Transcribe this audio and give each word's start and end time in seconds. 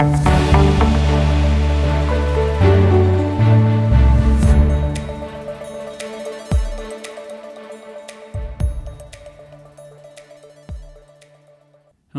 No 0.00 0.06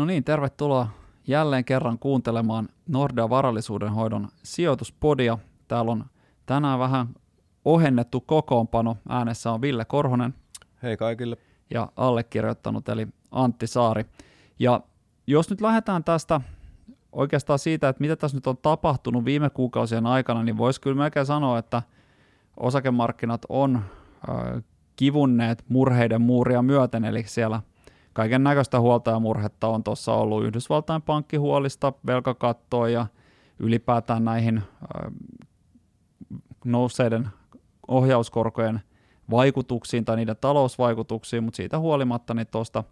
niin, 0.04 0.24
tervetuloa 0.24 0.88
jälleen 1.26 1.64
kerran 1.64 1.98
kuuntelemaan 1.98 2.68
Nordea 2.88 3.30
varallisuudenhoidon 3.30 4.28
sijoituspodia. 4.42 5.38
Täällä 5.68 5.92
on 5.92 6.04
tänään 6.46 6.78
vähän 6.78 7.08
ohennettu 7.64 8.20
kokoonpano. 8.20 8.96
Äänessä 9.08 9.52
on 9.52 9.60
Ville 9.60 9.84
Korhonen. 9.84 10.34
Hei 10.82 10.96
kaikille. 10.96 11.36
Ja 11.70 11.88
allekirjoittanut 11.96 12.88
eli 12.88 13.08
Antti 13.30 13.66
Saari. 13.66 14.06
Ja 14.58 14.80
jos 15.26 15.50
nyt 15.50 15.60
lähdetään 15.60 16.04
tästä 16.04 16.40
oikeastaan 17.12 17.58
siitä, 17.58 17.88
että 17.88 18.00
mitä 18.00 18.16
tässä 18.16 18.36
nyt 18.36 18.46
on 18.46 18.56
tapahtunut 18.56 19.24
viime 19.24 19.50
kuukausien 19.50 20.06
aikana, 20.06 20.42
niin 20.42 20.58
voisi 20.58 20.80
kyllä 20.80 20.96
melkein 20.96 21.26
sanoa, 21.26 21.58
että 21.58 21.82
osakemarkkinat 22.56 23.42
on 23.48 23.76
äh, 23.76 24.62
kivunneet 24.96 25.64
murheiden 25.68 26.22
muuria 26.22 26.62
myöten, 26.62 27.04
eli 27.04 27.24
siellä 27.26 27.62
kaiken 28.12 28.44
näköistä 28.44 28.80
huolta 28.80 29.10
ja 29.10 29.20
murhetta 29.20 29.68
on 29.68 29.84
tuossa 29.84 30.14
ollut. 30.14 30.44
Yhdysvaltain 30.44 31.02
pankkihuolista, 31.02 31.92
velkakattoa 32.06 32.88
ja 32.88 33.06
ylipäätään 33.58 34.24
näihin 34.24 34.58
äh, 34.58 35.12
nousseiden 36.64 37.28
ohjauskorkojen 37.88 38.80
vaikutuksiin 39.30 40.04
tai 40.04 40.16
niiden 40.16 40.36
talousvaikutuksiin, 40.40 41.44
mutta 41.44 41.56
siitä 41.56 41.78
huolimatta 41.78 42.34
niin 42.34 42.46
tuosta 42.46 42.84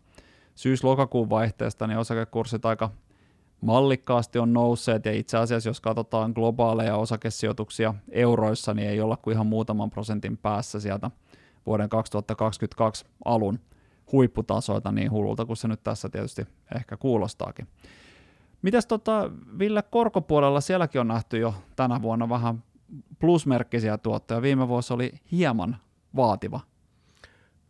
syys-lokakuun 0.54 1.30
vaihteesta 1.30 1.86
niin 1.86 1.98
osakekurssit 1.98 2.64
aika 2.64 2.90
mallikkaasti 3.60 4.38
on 4.38 4.52
nousseet 4.52 5.06
ja 5.06 5.12
itse 5.12 5.38
asiassa 5.38 5.68
jos 5.68 5.80
katsotaan 5.80 6.32
globaaleja 6.34 6.96
osakesijoituksia 6.96 7.94
euroissa, 8.10 8.74
niin 8.74 8.88
ei 8.88 9.00
olla 9.00 9.16
kuin 9.16 9.34
ihan 9.34 9.46
muutaman 9.46 9.90
prosentin 9.90 10.36
päässä 10.36 10.80
sieltä 10.80 11.10
vuoden 11.66 11.88
2022 11.88 13.04
alun 13.24 13.58
huipputasoilta 14.12 14.92
niin 14.92 15.10
hullulta 15.10 15.46
kuin 15.46 15.56
se 15.56 15.68
nyt 15.68 15.82
tässä 15.82 16.08
tietysti 16.08 16.46
ehkä 16.74 16.96
kuulostaakin. 16.96 17.68
Mitäs 18.62 18.86
tota, 18.86 19.30
Ville, 19.58 19.82
korkopuolella 19.82 20.60
sielläkin 20.60 21.00
on 21.00 21.08
nähty 21.08 21.38
jo 21.38 21.54
tänä 21.76 22.02
vuonna 22.02 22.28
vähän 22.28 22.62
plusmerkkisiä 23.18 23.98
tuottoja. 23.98 24.42
Viime 24.42 24.68
vuosi 24.68 24.92
oli 24.94 25.12
hieman 25.32 25.76
vaativa. 26.16 26.60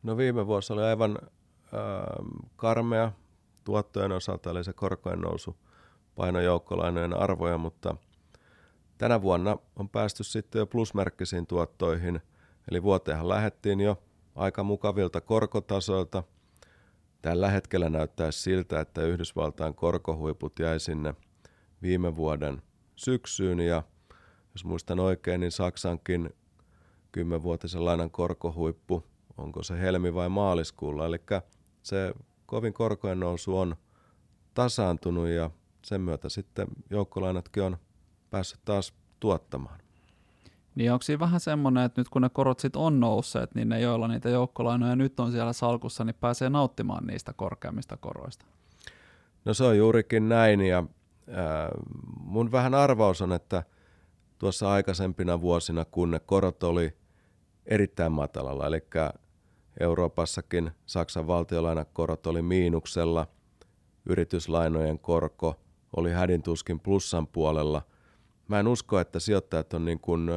No 0.02 0.16
viime 0.16 0.46
vuosi 0.46 0.72
oli 0.72 0.82
aivan 0.82 1.18
äh, 1.20 1.30
karmea 2.56 3.12
tuottojen 3.64 4.12
osalta, 4.12 4.50
eli 4.50 4.64
se 4.64 4.72
korkojen 4.72 5.20
nousu 5.20 5.56
paino 6.20 6.40
joukkolainojen 6.40 7.16
arvoja, 7.16 7.58
mutta 7.58 7.96
tänä 8.98 9.22
vuonna 9.22 9.56
on 9.76 9.88
päästy 9.88 10.24
sitten 10.24 10.58
jo 10.58 10.66
plusmerkkisiin 10.66 11.46
tuottoihin, 11.46 12.20
eli 12.70 12.82
vuoteenhan 12.82 13.28
lähettiin 13.28 13.80
jo 13.80 14.02
aika 14.34 14.62
mukavilta 14.62 15.20
korkotasoilta. 15.20 16.22
Tällä 17.22 17.50
hetkellä 17.50 17.88
näyttäisi 17.88 18.40
siltä, 18.40 18.80
että 18.80 19.02
Yhdysvaltain 19.02 19.74
korkohuiput 19.74 20.58
jäi 20.58 20.80
sinne 20.80 21.14
viime 21.82 22.16
vuoden 22.16 22.62
syksyyn. 22.96 23.60
Ja 23.60 23.82
jos 24.54 24.64
muistan 24.64 25.00
oikein, 25.00 25.40
niin 25.40 25.52
Saksankin 25.52 26.30
kymmenvuotisen 27.12 27.84
lainan 27.84 28.10
korkohuippu, 28.10 29.04
onko 29.36 29.62
se 29.62 29.80
helmi 29.80 30.14
vai 30.14 30.28
maaliskuulla, 30.28 31.06
eli 31.06 31.20
se 31.82 32.14
kovin 32.46 32.72
korkojen 32.72 33.20
nousu 33.20 33.58
on 33.58 33.76
tasaantunut 34.54 35.28
ja 35.28 35.50
sen 35.82 36.00
myötä 36.00 36.28
sitten 36.28 36.66
joukkolainatkin 36.90 37.62
on 37.62 37.76
päässyt 38.30 38.60
taas 38.64 38.94
tuottamaan. 39.20 39.80
Niin 40.74 40.92
onko 40.92 41.02
siinä 41.02 41.20
vähän 41.20 41.40
semmoinen, 41.40 41.84
että 41.84 42.00
nyt 42.00 42.08
kun 42.08 42.22
ne 42.22 42.28
korot 42.28 42.60
sit 42.60 42.76
on 42.76 43.00
nousseet, 43.00 43.54
niin 43.54 43.68
ne 43.68 43.80
joilla 43.80 44.08
niitä 44.08 44.28
joukkolainoja 44.28 44.96
nyt 44.96 45.20
on 45.20 45.32
siellä 45.32 45.52
salkussa, 45.52 46.04
niin 46.04 46.16
pääsee 46.20 46.50
nauttimaan 46.50 47.06
niistä 47.06 47.32
korkeammista 47.32 47.96
koroista? 47.96 48.46
No 49.44 49.54
se 49.54 49.64
on 49.64 49.78
juurikin 49.78 50.28
näin 50.28 50.60
ja 50.60 50.84
ää, 51.30 51.70
mun 52.20 52.52
vähän 52.52 52.74
arvaus 52.74 53.22
on, 53.22 53.32
että 53.32 53.62
tuossa 54.38 54.72
aikaisempina 54.72 55.40
vuosina, 55.40 55.84
kun 55.84 56.10
ne 56.10 56.20
korot 56.20 56.62
oli 56.62 56.96
erittäin 57.66 58.12
matalalla, 58.12 58.66
eli 58.66 58.82
Euroopassakin 59.80 60.70
Saksan 60.86 61.26
valtiolainakorot 61.26 62.26
oli 62.26 62.42
miinuksella, 62.42 63.26
yrityslainojen 64.06 64.98
korko 64.98 65.60
oli 65.96 66.12
hädintuskin 66.12 66.80
plussan 66.80 67.26
puolella, 67.26 67.82
mä 68.48 68.60
en 68.60 68.68
usko, 68.68 69.00
että 69.00 69.20
sijoittajat 69.20 69.74
on 69.74 69.84
niin 69.84 70.00
kuin 70.00 70.30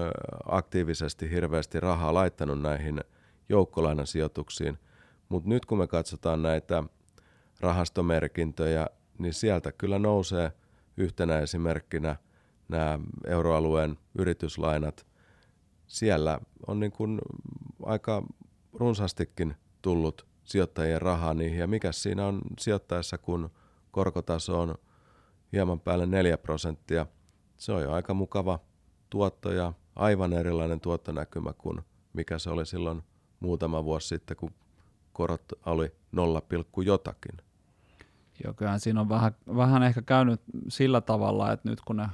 aktiivisesti 0.46 1.30
hirveästi 1.30 1.80
rahaa 1.80 2.14
laittanut 2.14 2.62
näihin 2.62 3.02
joukkolainan-sijoituksiin, 3.50 4.78
mutta 5.30 5.50
nyt 5.50 5.66
kun 5.66 5.78
me 5.78 5.88
katsotaan 5.88 6.42
näitä 6.42 6.84
rahastomerkintöjä, 7.60 8.88
niin 9.18 9.34
sieltä 9.34 9.72
kyllä 9.72 10.00
nousee 10.00 10.52
yhtenä 10.98 11.40
esimerkkinä 11.40 12.16
nämä 12.68 13.00
euroalueen 13.28 13.98
yrityslainat. 14.18 15.06
Siellä 15.88 16.40
on 16.68 16.80
niin 16.80 16.92
kuin 16.92 17.22
aika 17.84 18.24
runsastikin 18.74 19.56
tullut 19.82 20.28
sijoittajien 20.44 21.02
rahaa 21.02 21.34
niihin, 21.34 21.60
ja 21.60 21.68
mikä 21.68 21.92
siinä 21.92 22.26
on 22.26 22.42
sijoittaessa, 22.60 23.18
kun 23.18 23.50
korkotaso 23.92 24.62
on 24.62 24.76
hieman 25.54 25.80
päälle 25.80 26.06
4 26.06 26.38
prosenttia– 26.38 27.06
se 27.64 27.72
on 27.72 27.82
jo 27.82 27.92
aika 27.92 28.14
mukava 28.14 28.60
tuotto 29.10 29.52
ja 29.52 29.74
aivan 29.96 30.34
erilainen 30.34 30.80
tuottonäkymä 30.80 31.54
kuin 31.54 31.80
mikä 32.14 32.40
se 32.40 32.50
oli 32.50 32.66
silloin 32.66 33.04
muutama 33.40 33.84
vuosi 33.84 34.08
sitten, 34.08 34.38
kun 34.38 34.52
korot 35.14 35.42
oli 35.66 35.92
0, 36.12 36.42
jotakin. 36.86 37.38
Joo, 38.44 38.54
kyllähän 38.54 38.80
siinä 38.80 39.02
on 39.02 39.10
vähän, 39.10 39.36
vähän 39.56 39.84
ehkä 39.84 40.02
käynyt 40.02 40.42
sillä 40.68 41.02
tavalla, 41.02 41.52
että 41.52 41.70
nyt 41.70 41.82
kun 41.82 41.98
ne 41.98 42.08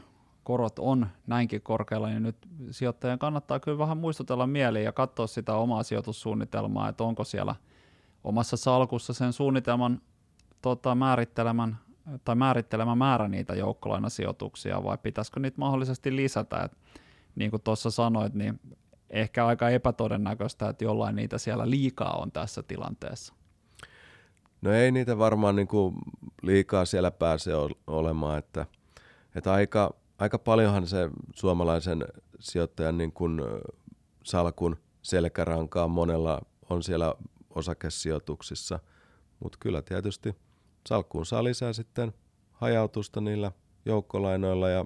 korot 0.44 0.80
on 0.80 1.08
näinkin 1.28 1.62
korkealla, 1.62 2.08
niin 2.08 2.24
nyt 2.24 2.38
sijoittajan 2.72 3.20
kannattaa 3.20 3.60
kyllä 3.60 3.78
vähän 3.78 3.98
muistutella 3.98 4.48
mieliin 4.48 4.86
ja 4.86 4.92
katsoa 4.92 5.28
sitä 5.28 5.56
omaa 5.56 5.84
sijoitussuunnitelmaa, 5.84 6.90
että 6.90 7.04
onko 7.04 7.24
siellä 7.24 7.56
omassa 8.24 8.58
salkussa 8.58 9.14
sen 9.14 9.34
suunnitelman 9.34 10.02
tota, 10.62 10.96
määrittelemän 10.96 11.78
tai 12.26 12.36
määrittelemä 12.36 12.96
määrä 12.96 13.28
niitä 13.28 13.56
joukkolainasijoituksia 13.56 14.84
vai 14.84 14.98
pitäisikö 14.98 15.40
niitä 15.40 15.58
mahdollisesti 15.58 16.16
lisätä? 16.16 16.64
Et, 16.64 16.72
niin 17.36 17.52
kuin 17.52 17.62
tuossa 17.62 17.92
sanoit, 17.92 18.34
niin 18.34 18.60
ehkä 19.10 19.46
aika 19.46 19.70
epätodennäköistä, 19.70 20.70
että 20.70 20.84
jollain 20.84 21.16
niitä 21.16 21.38
siellä 21.38 21.70
liikaa 21.70 22.18
on 22.18 22.32
tässä 22.32 22.64
tilanteessa. 22.64 23.34
No 24.62 24.72
ei 24.72 24.92
niitä 24.92 25.18
varmaan 25.18 25.56
niin 25.56 25.68
kuin 25.68 25.96
liikaa 26.42 26.86
siellä 26.86 27.12
pääse 27.12 27.52
olemaan, 27.88 28.38
että, 28.38 28.66
että 29.36 29.54
aika, 29.54 29.94
aika 30.18 30.40
paljonhan 30.40 30.88
se 30.88 31.10
suomalaisen 31.36 32.06
sijoittajan 32.40 32.98
niin 32.98 33.12
kuin 33.12 33.42
salkun 34.24 34.78
selkärankaa 35.02 35.88
monella 35.88 36.42
on 36.70 36.84
siellä 36.84 37.16
osakesijoituksissa, 37.50 38.80
mutta 39.40 39.58
kyllä 39.62 39.82
tietysti– 39.82 40.36
salkkuun 40.88 41.26
saa 41.26 41.44
lisää 41.44 41.74
sitten 41.74 42.14
hajautusta 42.52 43.22
niillä 43.22 43.52
joukkolainoilla 43.86 44.70
ja 44.70 44.86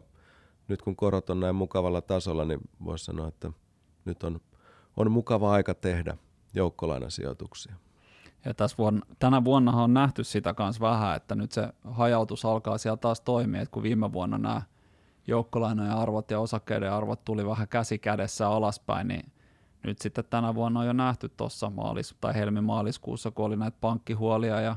nyt 0.67 0.81
kun 0.81 0.95
korot 0.95 1.29
on 1.29 1.39
näin 1.39 1.55
mukavalla 1.55 2.01
tasolla, 2.01 2.45
niin 2.45 2.59
voisi 2.85 3.05
sanoa, 3.05 3.27
että 3.27 3.51
nyt 4.05 4.23
on, 4.23 4.41
on 4.97 5.11
mukava 5.11 5.51
aika 5.51 5.73
tehdä 5.73 6.17
joukkolainasijoituksia. 6.53 7.75
Ja 8.45 8.53
tässä 8.53 8.77
vuonna, 8.77 9.05
tänä 9.19 9.43
vuonna 9.43 9.71
on 9.71 9.93
nähty 9.93 10.23
sitä 10.23 10.53
kanssa 10.53 10.81
vähän, 10.81 11.15
että 11.15 11.35
nyt 11.35 11.51
se 11.51 11.67
hajautus 11.83 12.45
alkaa 12.45 12.77
siellä 12.77 12.97
taas 12.97 13.21
toimia, 13.21 13.61
että 13.61 13.71
kun 13.71 13.83
viime 13.83 14.13
vuonna 14.13 14.37
nämä 14.37 14.61
joukkolainojen 15.27 15.91
arvot 15.91 16.31
ja 16.31 16.39
osakkeiden 16.39 16.91
arvot 16.91 17.25
tuli 17.25 17.45
vähän 17.45 17.67
käsi 17.67 17.99
kädessä 17.99 18.49
alaspäin, 18.49 19.07
niin 19.07 19.31
nyt 19.83 19.99
sitten 19.99 20.23
tänä 20.29 20.55
vuonna 20.55 20.79
on 20.79 20.85
jo 20.85 20.93
nähty 20.93 21.29
tuossa 21.29 21.69
maalis- 21.69 22.15
tai 22.21 22.33
helmi-maaliskuussa, 22.33 23.31
kun 23.31 23.45
oli 23.45 23.55
näitä 23.55 23.77
pankkihuolia 23.81 24.61
ja 24.61 24.75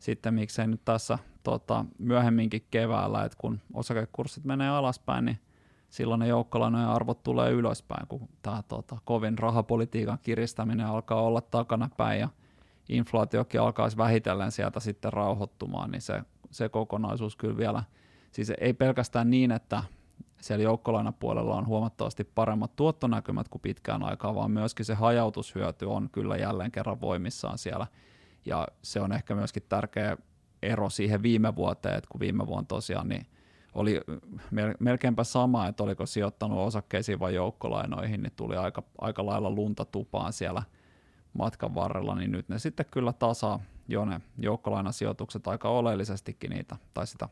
sitten 0.00 0.34
miksei 0.34 0.66
nyt 0.66 0.84
tässä 0.84 1.18
tota, 1.42 1.84
myöhemminkin 1.98 2.66
keväällä, 2.70 3.24
että 3.24 3.38
kun 3.40 3.60
osakekurssit 3.74 4.44
menee 4.44 4.68
alaspäin, 4.68 5.24
niin 5.24 5.38
silloin 5.90 6.18
ne 6.18 6.26
joukkolainojen 6.28 6.88
arvot 6.88 7.22
tulee 7.22 7.50
ylöspäin, 7.50 8.06
kun 8.06 8.28
tämä 8.42 8.62
tota, 8.68 8.98
kovin 9.04 9.38
rahapolitiikan 9.38 10.18
kiristäminen 10.22 10.86
alkaa 10.86 11.22
olla 11.22 11.40
takanapäin 11.40 12.20
ja 12.20 12.28
inflaatiokin 12.88 13.60
alkaisi 13.60 13.96
vähitellen 13.96 14.52
sieltä 14.52 14.80
sitten 14.80 15.12
rauhoittumaan, 15.12 15.90
niin 15.90 16.02
se, 16.02 16.22
se 16.50 16.68
kokonaisuus 16.68 17.36
kyllä 17.36 17.56
vielä, 17.56 17.82
siis 18.32 18.52
ei 18.60 18.72
pelkästään 18.72 19.30
niin, 19.30 19.52
että 19.52 19.82
siellä 20.40 20.62
joukkolainapuolella 20.62 21.56
on 21.56 21.66
huomattavasti 21.66 22.24
paremmat 22.24 22.76
tuottonäkymät 22.76 23.48
kuin 23.48 23.62
pitkään 23.62 24.02
aikaa, 24.02 24.34
vaan 24.34 24.50
myöskin 24.50 24.86
se 24.86 24.94
hajautushyöty 24.94 25.84
on 25.84 26.08
kyllä 26.12 26.36
jälleen 26.36 26.70
kerran 26.70 27.00
voimissaan 27.00 27.58
siellä 27.58 27.86
ja 28.46 28.68
se 28.82 29.00
on 29.00 29.12
ehkä 29.12 29.34
myöskin 29.34 29.62
tärkeä 29.68 30.16
ero 30.62 30.90
siihen 30.90 31.22
viime 31.22 31.56
vuoteen, 31.56 31.94
että 31.94 32.08
kun 32.10 32.20
viime 32.20 32.46
vuonna 32.46 32.66
tosiaan 32.68 33.08
niin 33.08 33.26
oli 33.74 34.00
melkeinpä 34.80 35.24
sama, 35.24 35.66
että 35.66 35.82
oliko 35.82 36.06
sijoittanut 36.06 36.58
osakkeisiin 36.58 37.20
vai 37.20 37.34
joukkolainoihin, 37.34 38.22
niin 38.22 38.32
tuli 38.36 38.56
aika, 38.56 38.82
aika 38.98 39.26
lailla 39.26 39.50
lunta 39.50 39.84
tupaan 39.84 40.32
siellä 40.32 40.62
matkan 41.32 41.74
varrella, 41.74 42.14
niin 42.14 42.32
nyt 42.32 42.48
ne 42.48 42.58
sitten 42.58 42.86
kyllä 42.90 43.12
tasaa 43.12 43.60
jo 43.88 44.04
ne 44.04 44.20
joukkolainasijoitukset 44.38 45.48
aika 45.48 45.68
oleellisestikin 45.68 46.50
niitä, 46.50 46.76
tai 46.94 47.06
sitä 47.06 47.28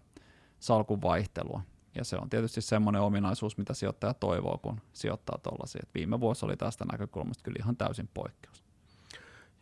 salkun 0.58 1.02
vaihtelua. 1.02 1.60
Ja 1.94 2.04
se 2.04 2.16
on 2.16 2.30
tietysti 2.30 2.60
semmoinen 2.60 3.02
ominaisuus, 3.02 3.58
mitä 3.58 3.74
sijoittaja 3.74 4.14
toivoo, 4.14 4.58
kun 4.58 4.80
sijoittaa 4.92 5.38
tuollaisia. 5.42 5.82
Viime 5.94 6.20
vuosi 6.20 6.44
oli 6.44 6.56
tästä 6.56 6.84
näkökulmasta 6.92 7.44
kyllä 7.44 7.56
ihan 7.60 7.76
täysin 7.76 8.08
poikkeus. 8.14 8.64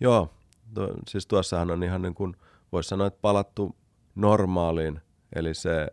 Joo, 0.01 0.31
to, 0.75 0.95
siis 1.09 1.27
tuossahan 1.27 1.71
on 1.71 1.83
ihan 1.83 2.03
niin 2.03 2.15
kuin, 2.15 2.37
voisi 2.73 2.89
sanoa, 2.89 3.07
että 3.07 3.21
palattu 3.23 3.77
normaaliin. 4.15 5.01
Eli 5.35 5.55
se, 5.55 5.89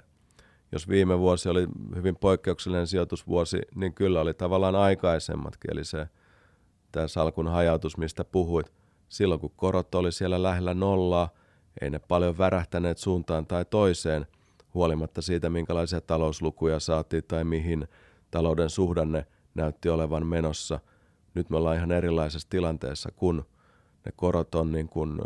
jos 0.72 0.88
viime 0.90 1.20
vuosi 1.20 1.50
oli 1.50 1.68
hyvin 1.96 2.16
poikkeuksellinen 2.16 2.88
sijoitusvuosi, 2.88 3.62
niin 3.76 3.94
kyllä 3.94 4.22
oli 4.22 4.34
tavallaan 4.34 4.76
aikaisemmatkin. 4.76 5.74
Eli 5.74 5.86
se 5.86 6.08
tämä 6.92 7.08
salkun 7.08 7.48
hajautus, 7.48 7.98
mistä 7.98 8.24
puhuit, 8.24 8.74
silloin 9.10 9.40
kun 9.40 9.52
korot 9.56 9.96
oli 9.96 10.12
siellä 10.12 10.44
lähellä 10.44 10.74
nollaa, 10.74 11.30
ei 11.82 11.90
ne 11.90 12.00
paljon 12.00 12.38
värähtäneet 12.38 12.98
suuntaan 12.98 13.46
tai 13.46 13.66
toiseen, 13.66 14.28
huolimatta 14.74 15.22
siitä, 15.22 15.50
minkälaisia 15.50 16.02
talouslukuja 16.02 16.80
saatiin 16.80 17.24
tai 17.28 17.44
mihin 17.44 17.88
talouden 18.32 18.70
suhdanne 18.70 19.26
näytti 19.56 19.90
olevan 19.90 20.28
menossa. 20.28 20.80
Nyt 21.34 21.50
me 21.50 21.58
ollaan 21.58 21.76
ihan 21.76 21.92
erilaisessa 21.92 22.50
tilanteessa, 22.50 23.10
kun 23.16 23.46
ne 24.06 24.12
korot 24.16 24.56
on 24.56 24.72
niin 24.72 24.90
kuin 24.90 25.22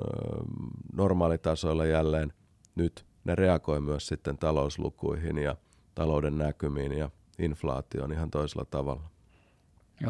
normaalitasoilla 0.94 1.86
jälleen. 1.86 2.34
Nyt 2.76 3.06
ne 3.24 3.36
reagoi 3.36 3.82
myös 3.82 4.08
sitten 4.08 4.38
talouslukuihin 4.38 5.38
ja 5.38 5.56
talouden 5.96 6.38
näkymiin 6.38 6.92
ja 6.98 7.10
inflaatioon 7.40 8.12
ihan 8.12 8.32
toisella 8.32 8.66
tavalla. 8.66 9.10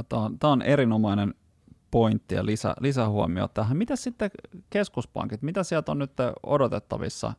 Tämä 0.09 0.23
on, 0.23 0.39
tämä 0.39 0.53
on 0.53 0.61
erinomainen 0.61 1.33
pointti 1.91 2.35
ja 2.35 2.45
lisä, 2.45 2.75
lisähuomio 2.79 3.47
tähän. 3.47 3.77
Mitä 3.77 3.95
sitten 3.95 4.31
keskuspankit, 4.69 5.41
mitä 5.41 5.63
sieltä 5.63 5.91
on 5.91 5.99
nyt 5.99 6.11
odotettavissa 6.43 7.33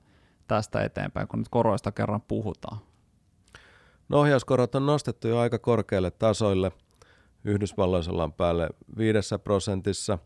tästä 0.49 0.83
eteenpäin, 0.83 1.29
kun 1.29 1.39
nyt 1.39 1.49
koroista 1.49 1.93
kerran 1.93 2.23
puhutaan? 2.23 2.79
No 4.09 4.21
ohjauskorot 4.21 4.75
on 4.75 4.87
nostettu 4.87 5.29
jo 5.29 5.39
aika 5.39 5.59
korkealle 5.59 6.11
tasoille. 6.11 6.73
Yhdysvalloissa 7.45 8.13
ollaan 8.13 8.33
päälle 8.33 8.69
viidessä 8.99 9.39
prosentissa. 9.39 10.19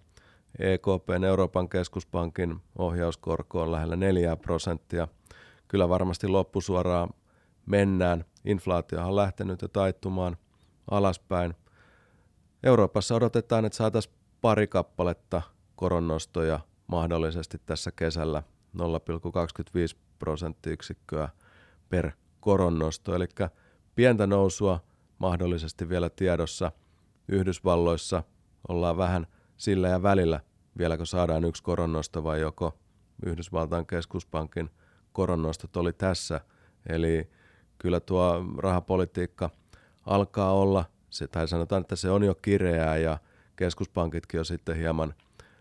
EKPn 0.58 1.24
Euroopan 1.24 1.68
keskuspankin 1.68 2.60
ohjauskorko 2.78 3.62
on 3.62 3.72
lähellä 3.72 3.96
4 3.96 4.36
prosenttia. 4.36 5.08
Kyllä 5.68 5.88
varmasti 5.88 6.28
loppusuoraan 6.28 7.10
mennään. 7.66 8.24
Inflaatio 8.44 9.06
on 9.06 9.16
lähtenyt 9.16 9.62
jo 9.62 9.68
taittumaan 9.68 10.36
alaspäin. 10.90 11.54
Euroopassa 12.62 13.14
odotetaan, 13.14 13.64
että 13.64 13.76
saataisiin 13.76 14.14
pari 14.40 14.66
kappaletta 14.66 15.42
koronnostoja 15.76 16.60
mahdollisesti 16.86 17.58
tässä 17.66 17.92
kesällä 17.92 18.42
0,25 18.78 18.82
prosenttiyksikköä 20.18 21.28
per 21.88 22.10
koronnosto, 22.40 23.14
eli 23.14 23.28
pientä 23.94 24.26
nousua 24.26 24.80
mahdollisesti 25.18 25.88
vielä 25.88 26.10
tiedossa. 26.10 26.72
Yhdysvalloissa 27.28 28.22
ollaan 28.68 28.96
vähän 28.96 29.26
sillä 29.56 29.88
ja 29.88 30.02
välillä, 30.02 30.40
vieläkö 30.78 31.06
saadaan 31.06 31.44
yksi 31.44 31.62
koronnosto 31.62 32.24
vai 32.24 32.40
joko 32.40 32.78
Yhdysvaltain 33.26 33.86
keskuspankin 33.86 34.70
koronnostot 35.12 35.76
oli 35.76 35.92
tässä. 35.92 36.40
Eli 36.88 37.30
kyllä 37.78 38.00
tuo 38.00 38.44
rahapolitiikka 38.58 39.50
alkaa 40.06 40.52
olla 40.52 40.84
se, 41.10 41.26
tai 41.26 41.48
sanotaan, 41.48 41.80
että 41.80 41.96
se 41.96 42.10
on 42.10 42.22
jo 42.22 42.34
kireää 42.34 42.96
ja 42.96 43.18
keskuspankitkin 43.56 44.38
jo 44.38 44.44
sitten 44.44 44.76
hieman 44.76 45.14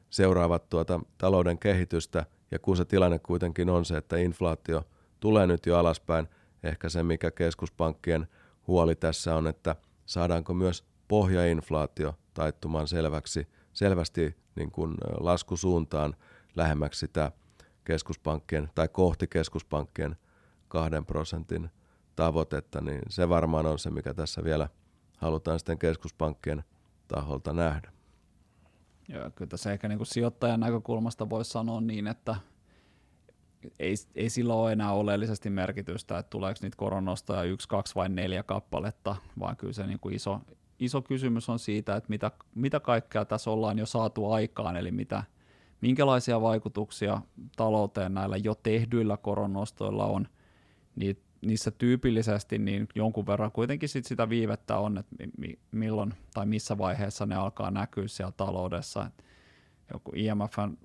seuraavat 0.09 0.69
tuota 0.69 0.99
talouden 1.17 1.59
kehitystä. 1.59 2.25
Ja 2.51 2.59
kun 2.59 2.77
se 2.77 2.85
tilanne 2.85 3.19
kuitenkin 3.19 3.69
on 3.69 3.85
se, 3.85 3.97
että 3.97 4.17
inflaatio 4.17 4.83
tulee 5.19 5.47
nyt 5.47 5.65
jo 5.65 5.77
alaspäin, 5.77 6.27
ehkä 6.63 6.89
se 6.89 7.03
mikä 7.03 7.31
keskuspankkien 7.31 8.27
huoli 8.67 8.95
tässä 8.95 9.35
on, 9.35 9.47
että 9.47 9.75
saadaanko 10.05 10.53
myös 10.53 10.85
pohjainflaatio 11.07 12.15
taittumaan 12.33 12.87
selväksi, 12.87 13.47
selvästi 13.73 14.35
niin 14.56 14.71
kuin 14.71 14.95
laskusuuntaan 15.19 16.15
lähemmäksi 16.56 17.00
sitä 17.00 17.31
keskuspankkien 17.83 18.69
tai 18.75 18.88
kohti 18.88 19.27
keskuspankkien 19.27 20.15
kahden 20.68 21.06
prosentin 21.06 21.69
tavoitetta, 22.15 22.81
niin 22.81 23.01
se 23.09 23.29
varmaan 23.29 23.65
on 23.65 23.79
se, 23.79 23.89
mikä 23.89 24.13
tässä 24.13 24.44
vielä– 24.44 24.69
halutaan 25.21 25.59
sitten 25.59 25.79
keskuspankkien 25.79 26.63
taholta 27.07 27.53
nähdä. 27.53 27.91
Joo, 29.09 29.31
kyllä 29.35 29.50
tässä 29.50 29.71
ehkä 29.71 29.88
niin 29.88 30.00
kuin 30.00 30.07
sijoittajan 30.07 30.59
näkökulmasta 30.59 31.29
voisi 31.29 31.51
sanoa 31.51 31.81
niin, 31.81 32.07
että 32.07 32.35
ei, 33.79 33.95
ei 34.15 34.29
sillä 34.29 34.53
ole 34.53 34.71
enää 34.71 34.91
oleellisesti 34.91 35.50
merkitystä, 35.50 36.18
että 36.18 36.29
tuleeko 36.29 36.59
niitä 36.62 36.77
koronostoja 36.77 37.44
yksi, 37.44 37.68
kaksi 37.68 37.95
vai 37.95 38.09
neljä 38.09 38.44
kappaletta, 38.44 39.15
vaan 39.39 39.57
kyllä 39.57 39.73
se 39.73 39.88
niin 39.88 40.00
kuin 40.00 40.15
iso, 40.15 40.41
iso 40.81 41.01
kysymys 41.01 41.50
on 41.50 41.60
siitä, 41.60 41.95
että 41.95 42.10
mitä, 42.10 42.31
mitä 42.56 42.80
kaikkea 42.80 43.25
tässä 43.25 43.51
ollaan 43.51 43.80
jo 43.80 43.86
saatu 43.86 44.31
aikaan, 44.31 44.78
eli 44.78 44.92
mitä, 44.92 45.24
minkälaisia 45.81 46.42
vaikutuksia 46.42 47.22
talouteen 47.56 48.13
näillä 48.13 48.38
jo 48.38 48.56
tehdyillä 48.56 49.18
koronostoilla 49.18 50.06
on, 50.06 50.28
niin 50.95 51.18
niissä 51.42 51.72
tyypillisesti 51.72 52.57
niin 52.57 52.88
jonkun 52.95 53.28
verran 53.28 53.51
kuitenkin 53.51 53.89
sit 53.89 54.06
sitä 54.06 54.30
viivettä 54.30 54.78
on, 54.78 54.98
että 54.98 55.16
milloin 55.72 56.13
tai 56.33 56.45
missä 56.45 56.78
vaiheessa 56.78 57.25
ne 57.25 57.36
alkaa 57.36 57.72
näkyä 57.72 58.07
siellä 58.07 58.33
taloudessa. 58.38 59.06
Et 59.06 59.24
joku 59.94 60.12
IMFn 60.16 60.78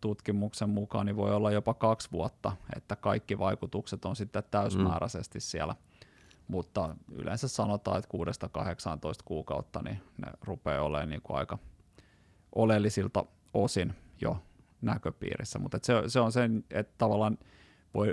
tutkimuksen 0.00 0.70
mukaan 0.70 1.06
niin 1.06 1.16
voi 1.16 1.34
olla 1.34 1.50
jopa 1.50 1.74
kaksi 1.74 2.08
vuotta, 2.12 2.52
että 2.76 2.96
kaikki 2.96 3.38
vaikutukset 3.38 4.04
on 4.04 4.16
sitten 4.16 4.42
täysmääräisesti 4.50 5.38
mm. 5.38 5.42
siellä. 5.42 5.74
Mutta 6.48 6.96
yleensä 7.12 7.48
sanotaan, 7.48 7.98
että 7.98 8.08
6-18 9.18 9.22
kuukautta 9.24 9.82
niin 9.82 10.00
ne 10.18 10.32
rupeaa 10.40 10.82
olemaan 10.82 11.10
niin 11.10 11.22
kuin 11.22 11.36
aika 11.36 11.58
oleellisilta 12.54 13.24
osin 13.54 13.94
jo 14.20 14.42
näköpiirissä. 14.80 15.58
Mutta 15.58 15.78
se, 15.82 15.94
se 16.06 16.20
on 16.20 16.32
se, 16.32 16.50
että 16.70 16.94
tavallaan– 16.98 17.38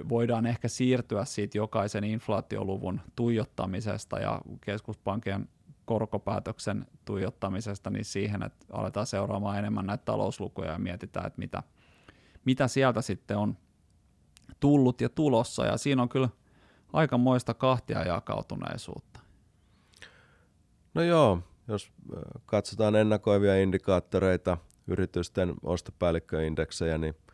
voidaan 0.10 0.46
ehkä 0.46 0.68
siirtyä 0.68 1.26
siitä 1.26 1.58
jokaisen 1.58 2.04
inflaatioluvun 2.04 3.02
tuijottamisesta 3.16 4.20
ja 4.20 4.42
keskuspankin 4.62 5.50
korkopäätöksen 5.86 6.86
tuijottamisesta 7.06 7.90
niin 7.90 8.06
siihen, 8.06 8.44
että 8.44 8.66
aletaan 8.72 9.06
seuraamaan 9.06 9.60
enemmän 9.60 9.86
näitä 9.86 10.06
talouslukuja 10.06 10.72
ja 10.72 10.80
mietitään, 10.80 11.28
että 11.28 11.40
mitä, 11.40 11.64
mitä 12.46 12.68
sieltä 12.68 13.02
sitten 13.02 13.38
on 13.38 13.58
tullut 14.60 15.02
ja 15.02 15.10
tulossa. 15.10 15.66
Ja 15.66 15.78
siinä 15.78 16.02
on 16.02 16.10
kyllä 16.10 16.30
aikamoista 16.94 17.54
kahtia 17.54 18.04
jakautuneisuutta. 18.04 19.20
No 20.94 21.02
joo, 21.02 21.40
jos 21.68 21.92
katsotaan 22.46 22.96
ennakoivia 22.96 23.56
indikaattoreita, 23.56 24.58
yritysten 24.88 25.54
ostopäällikköindeksejä, 25.64 26.98
niin– 26.98 27.16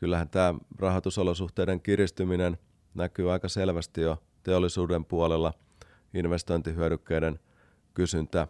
kyllähän 0.00 0.28
tämä 0.28 0.54
rahoitusolosuhteiden 0.78 1.80
kiristyminen 1.80 2.58
näkyy 2.94 3.32
aika 3.32 3.48
selvästi 3.48 4.00
jo 4.00 4.22
teollisuuden 4.42 5.04
puolella. 5.04 5.52
Investointihyödykkeiden 6.14 7.40
kysyntä 7.94 8.48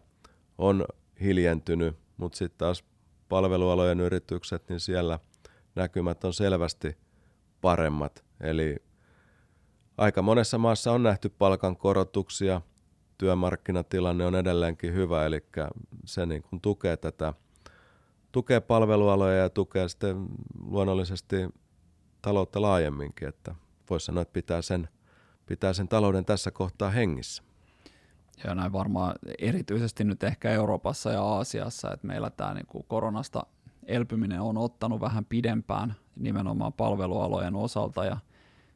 on 0.58 0.84
hiljentynyt, 1.20 1.96
mutta 2.16 2.38
sitten 2.38 2.58
taas 2.58 2.84
palvelualojen 3.28 4.00
yritykset, 4.00 4.68
niin 4.68 4.80
siellä 4.80 5.18
näkymät 5.74 6.24
on 6.24 6.34
selvästi 6.34 6.96
paremmat. 7.60 8.24
Eli 8.40 8.76
aika 10.00 10.22
monessa 10.22 10.58
maassa 10.58 10.92
on 10.92 11.02
nähty 11.02 11.28
palkankorotuksia, 11.28 12.60
työmarkkinatilanne 13.18 14.26
on 14.26 14.34
edelleenkin 14.34 14.94
hyvä, 14.94 15.26
eli 15.26 15.44
se 16.04 16.26
niin 16.26 16.42
kuin 16.42 16.60
tukee 16.60 16.96
tätä 16.96 17.34
tukee 18.32 18.60
palvelualoja 18.60 19.36
ja 19.36 19.50
tukee 19.50 19.88
sitten 19.88 20.26
luonnollisesti 20.66 21.36
taloutta 22.22 22.62
laajemminkin, 22.62 23.28
että 23.28 23.54
voisi 23.90 24.06
sanoa, 24.06 24.22
että 24.22 24.32
pitää 24.32 24.62
sen, 24.62 24.88
pitää 25.46 25.72
sen 25.72 25.88
talouden 25.88 26.24
tässä 26.24 26.50
kohtaa 26.50 26.90
hengissä. 26.90 27.42
Ja 28.44 28.54
näin 28.54 28.72
varmaan 28.72 29.14
erityisesti 29.38 30.04
nyt 30.04 30.22
ehkä 30.22 30.50
Euroopassa 30.50 31.10
ja 31.10 31.22
Aasiassa, 31.22 31.92
että 31.92 32.06
meillä 32.06 32.30
tämä 32.30 32.54
niin 32.54 32.84
koronasta 32.88 33.46
elpyminen 33.86 34.40
on 34.40 34.58
ottanut 34.58 35.00
vähän 35.00 35.24
pidempään 35.24 35.94
nimenomaan 36.16 36.72
palvelualojen 36.72 37.54
osalta 37.54 38.04
ja 38.04 38.16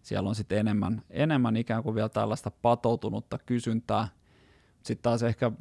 siellä 0.04 0.28
on 0.28 0.34
sitten 0.34 0.58
enemmän, 0.58 1.02
enemmän 1.10 1.56
ikään 1.56 1.82
kuin 1.82 1.94
vielä 1.94 2.08
tällaista 2.08 2.50
patoutunutta 2.50 3.38
kysyntää. 3.38 4.08
Sitten 4.82 5.02
taas 5.02 5.22
ehkä 5.22 5.52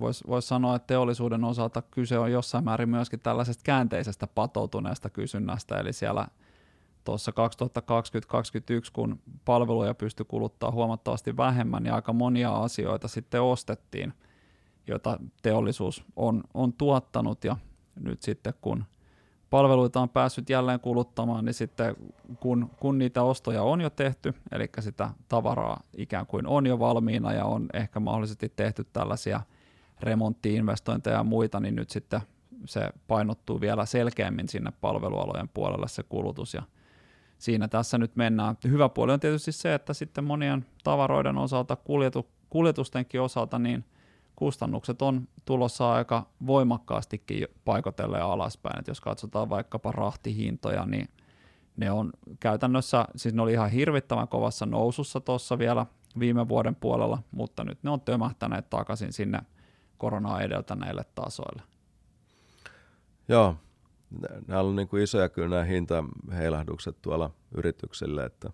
voisi 0.00 0.24
vois 0.28 0.48
sanoa, 0.48 0.76
että 0.76 0.86
teollisuuden 0.86 1.44
osalta 1.44 1.82
kyse 1.82 2.18
on 2.18 2.32
jossain 2.32 2.64
määrin 2.64 2.88
myöskin 2.88 3.20
tällaisesta 3.20 3.62
käänteisestä 3.64 4.26
patoutuneesta 4.26 5.10
kysynnästä, 5.10 5.78
eli 5.78 5.92
siellä 5.92 6.28
tuossa 7.04 7.32
2020-2021, 7.32 7.34
kun 8.92 9.20
palveluja 9.44 9.94
pystyi 9.94 10.26
kuluttaa 10.28 10.70
huomattavasti 10.70 11.36
vähemmän, 11.36 11.82
niin 11.82 11.94
aika 11.94 12.12
monia 12.12 12.56
asioita 12.56 13.08
sitten 13.08 13.42
ostettiin, 13.42 14.12
joita 14.86 15.18
teollisuus 15.42 16.04
on, 16.16 16.42
on 16.54 16.72
tuottanut, 16.72 17.44
ja 17.44 17.56
nyt 18.00 18.22
sitten 18.22 18.54
kun 18.60 18.84
palveluita 19.50 20.00
on 20.00 20.08
päässyt 20.08 20.50
jälleen 20.50 20.80
kuluttamaan, 20.80 21.44
niin 21.44 21.54
sitten 21.54 21.96
kun, 22.40 22.70
kun 22.80 22.98
niitä 22.98 23.22
ostoja 23.22 23.62
on 23.62 23.80
jo 23.80 23.90
tehty, 23.90 24.34
eli 24.52 24.70
sitä 24.80 25.10
tavaraa 25.28 25.80
ikään 25.96 26.26
kuin 26.26 26.46
on 26.46 26.66
jo 26.66 26.78
valmiina 26.78 27.32
ja 27.32 27.44
on 27.44 27.68
ehkä 27.74 28.00
mahdollisesti 28.00 28.52
tehty 28.56 28.86
tällaisia 28.92 29.40
remonttiinvestointeja 30.00 31.16
ja 31.16 31.24
muita, 31.24 31.60
niin 31.60 31.76
nyt 31.76 31.90
sitten 31.90 32.20
se 32.66 32.90
painottuu 33.08 33.60
vielä 33.60 33.86
selkeämmin 33.86 34.48
sinne 34.48 34.72
palvelualojen 34.80 35.48
puolelle 35.48 35.88
se 35.88 36.02
kulutus 36.02 36.54
ja 36.54 36.62
siinä 37.38 37.68
tässä 37.68 37.98
nyt 37.98 38.16
mennään. 38.16 38.56
Hyvä 38.64 38.88
puoli 38.88 39.12
on 39.12 39.20
tietysti 39.20 39.52
se, 39.52 39.74
että 39.74 39.94
sitten 39.94 40.24
monien 40.24 40.66
tavaroiden 40.84 41.38
osalta, 41.38 41.76
kuljetu, 41.76 42.26
kuljetustenkin 42.50 43.20
osalta, 43.20 43.58
niin 43.58 43.84
kustannukset 44.40 45.02
on 45.02 45.28
tulossa 45.44 45.92
aika 45.92 46.26
voimakkaastikin 46.46 47.46
paikotelleen 47.64 48.24
alaspäin. 48.24 48.80
Et 48.80 48.88
jos 48.88 49.00
katsotaan 49.00 49.48
vaikkapa 49.48 49.92
rahtihintoja, 49.92 50.86
niin 50.86 51.08
ne 51.76 51.90
on 51.90 52.12
käytännössä, 52.40 53.04
siis 53.16 53.34
ne 53.34 53.42
oli 53.42 53.52
ihan 53.52 53.70
hirvittävän 53.70 54.28
kovassa 54.28 54.66
nousussa 54.66 55.20
tuossa 55.20 55.58
vielä 55.58 55.86
viime 56.18 56.48
vuoden 56.48 56.76
puolella, 56.76 57.22
mutta 57.30 57.64
nyt 57.64 57.78
ne 57.82 57.90
on 57.90 58.00
tömähtäneet 58.00 58.70
takaisin 58.70 59.12
sinne 59.12 59.38
koronaa 59.98 60.40
edeltäneille 60.40 61.04
tasoille. 61.14 61.62
Joo, 63.28 63.56
nämä 64.46 64.60
on 64.60 64.76
niin 64.76 64.88
kuin 64.88 65.02
isoja 65.02 65.28
kyllä 65.28 65.48
nämä 65.48 65.64
hintaheilahdukset 65.64 66.96
tuolla 67.02 67.30
yrityksille, 67.54 68.24
että 68.24 68.50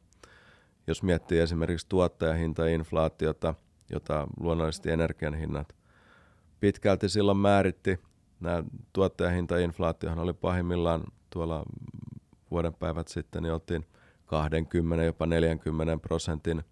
jos 0.87 1.02
miettii 1.02 1.38
esimerkiksi 1.38 1.87
tuottajahintainflaatiota, 1.88 3.55
jota 3.90 4.26
luonnollisesti 4.40 4.90
energian 4.90 5.35
hinnat 5.35 5.75
pitkälti 6.61 7.09
silloin 7.09 7.39
määritti, 7.39 7.99
nämä 8.41 8.65
tuottajahintainflaatiohan 8.93 10.19
oli 10.19 10.33
pahimmillaan 10.33 11.05
tuolla 11.31 11.63
vuoden 12.51 12.75
päivät 12.75 13.09
sitten, 13.09 13.43
niin 13.43 13.53
oltiin 13.53 13.87
20, 14.27 15.05
jopa 15.05 15.27
40 15.27 15.97
prosentin 16.03 16.63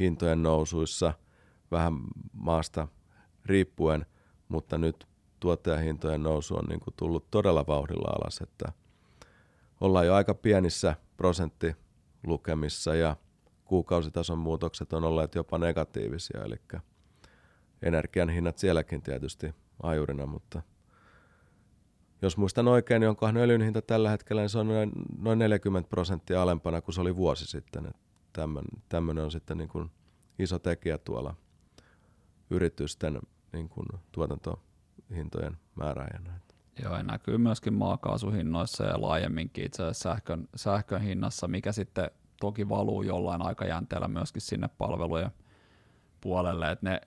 hintojen 0.00 0.42
nousuissa 0.42 1.12
vähän 1.70 1.92
maasta 2.32 2.88
riippuen, 3.44 4.06
mutta 4.48 4.78
nyt 4.78 5.06
tuottajahintojen 5.40 6.22
nousu 6.22 6.56
on 6.56 6.64
niin 6.68 6.80
kuin 6.80 6.94
tullut 6.96 7.30
todella 7.30 7.66
vauhdilla 7.66 8.08
alas, 8.08 8.40
että 8.40 8.72
ollaan 9.80 10.06
jo 10.06 10.14
aika 10.14 10.34
pienissä 10.34 10.96
prosenttilukemissa 11.16 12.94
ja 12.94 13.16
kuukausitason 13.64 14.38
muutokset 14.38 14.92
on 14.92 15.04
olleet 15.04 15.34
jopa 15.34 15.58
negatiivisia, 15.58 16.44
eli 16.44 16.56
energian 17.86 18.28
hinnat 18.28 18.58
sielläkin 18.58 19.02
tietysti 19.02 19.54
ajurina, 19.82 20.26
mutta 20.26 20.62
jos 22.22 22.36
muistan 22.36 22.68
oikein, 22.68 23.00
niin 23.00 23.08
onkohan 23.08 23.36
öljyn 23.36 23.62
hinta 23.62 23.82
tällä 23.82 24.10
hetkellä, 24.10 24.42
niin 24.42 24.50
se 24.50 24.58
on 24.58 24.68
noin, 24.68 24.92
noin 25.18 25.38
40 25.38 25.88
prosenttia 25.88 26.42
alempana 26.42 26.80
kuin 26.80 26.94
se 26.94 27.00
oli 27.00 27.16
vuosi 27.16 27.46
sitten. 27.46 27.90
Tämmöinen 28.88 29.24
on 29.24 29.30
sitten 29.30 29.58
niin 29.58 29.68
kuin 29.68 29.90
iso 30.38 30.58
tekijä 30.58 30.98
tuolla 30.98 31.34
yritysten 32.50 33.18
niin 33.52 33.68
kuin 33.68 33.86
tuotanto 34.12 34.62
hintojen 35.14 35.56
määräjänä. 35.74 36.40
Joo, 36.82 36.96
ja 36.96 37.02
näkyy 37.02 37.38
myöskin 37.38 37.74
maakaasuhinnoissa 37.74 38.84
ja 38.84 39.00
laajemminkin 39.00 39.64
itse 39.64 39.82
asiassa 39.82 40.10
sähkön, 40.10 40.48
sähkön 40.56 41.00
hinnassa, 41.00 41.48
mikä 41.48 41.72
sitten 41.72 42.10
toki 42.40 42.68
valuu 42.68 43.02
jollain 43.02 43.42
aikajänteellä 43.42 44.08
myöskin 44.08 44.42
sinne 44.42 44.68
palvelujen 44.78 45.30
puolelle, 46.20 46.70
että 46.70 46.90
ne 46.90 47.00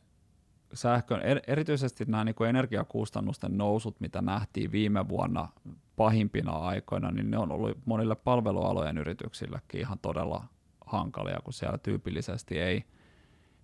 sähkön, 0.73 1.21
erityisesti 1.47 2.05
nämä 2.07 2.23
niin 2.23 2.35
kuin 2.35 2.49
energiakustannusten 2.49 3.57
nousut, 3.57 3.99
mitä 3.99 4.21
nähtiin 4.21 4.71
viime 4.71 5.09
vuonna 5.09 5.47
pahimpina 5.95 6.51
aikoina, 6.51 7.11
niin 7.11 7.31
ne 7.31 7.37
on 7.37 7.51
ollut 7.51 7.77
monille 7.85 8.15
palvelualojen 8.15 8.97
yrityksillekin 8.97 9.81
ihan 9.81 9.99
todella 9.99 10.43
hankalia, 10.85 11.39
kun 11.43 11.53
siellä 11.53 11.77
tyypillisesti 11.77 12.59
ei 12.59 12.83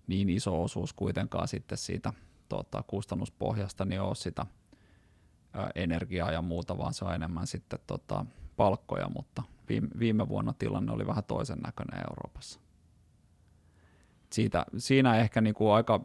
niin 0.06 0.28
iso 0.28 0.62
osuus 0.62 0.92
kuitenkaan 0.92 1.48
sitten 1.48 1.78
siitä 1.78 2.12
tota, 2.48 2.84
kustannuspohjasta 2.86 3.84
niin 3.84 4.00
ole 4.00 4.14
sitä 4.14 4.46
ä, 5.56 5.70
energiaa 5.74 6.30
ja 6.32 6.42
muuta, 6.42 6.78
vaan 6.78 6.94
se 6.94 7.04
on 7.04 7.14
enemmän 7.14 7.46
sitten 7.46 7.78
tota, 7.86 8.26
palkkoja, 8.56 9.08
mutta 9.08 9.42
viime, 9.68 9.88
viime 9.98 10.28
vuonna 10.28 10.54
tilanne 10.58 10.92
oli 10.92 11.06
vähän 11.06 11.24
toisen 11.24 11.58
näköinen 11.58 12.00
Euroopassa. 12.10 12.60
Siitä, 14.32 14.66
siinä 14.78 15.16
ehkä 15.16 15.40
niin 15.40 15.54
kuin 15.54 15.72
aika 15.72 16.04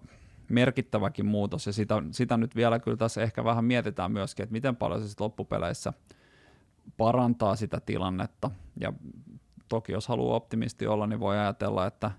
merkittäväkin 0.51 1.25
muutos, 1.25 1.67
ja 1.67 1.73
sitä, 1.73 2.03
sitä 2.11 2.37
nyt 2.37 2.55
vielä 2.55 2.79
kyllä 2.79 2.97
tässä 2.97 3.21
ehkä 3.21 3.43
vähän 3.43 3.65
mietitään 3.65 4.11
myöskin, 4.11 4.43
että 4.43 4.53
miten 4.53 4.75
paljon 4.75 5.01
se 5.01 5.07
sitten 5.07 5.23
loppupeleissä 5.25 5.93
parantaa 6.97 7.55
sitä 7.55 7.79
tilannetta, 7.79 8.51
ja 8.79 8.93
toki 9.67 9.91
jos 9.91 10.07
haluaa 10.07 10.35
optimisti 10.35 10.87
olla, 10.87 11.07
niin 11.07 11.19
voi 11.19 11.37
ajatella, 11.37 11.85
että 11.85 12.11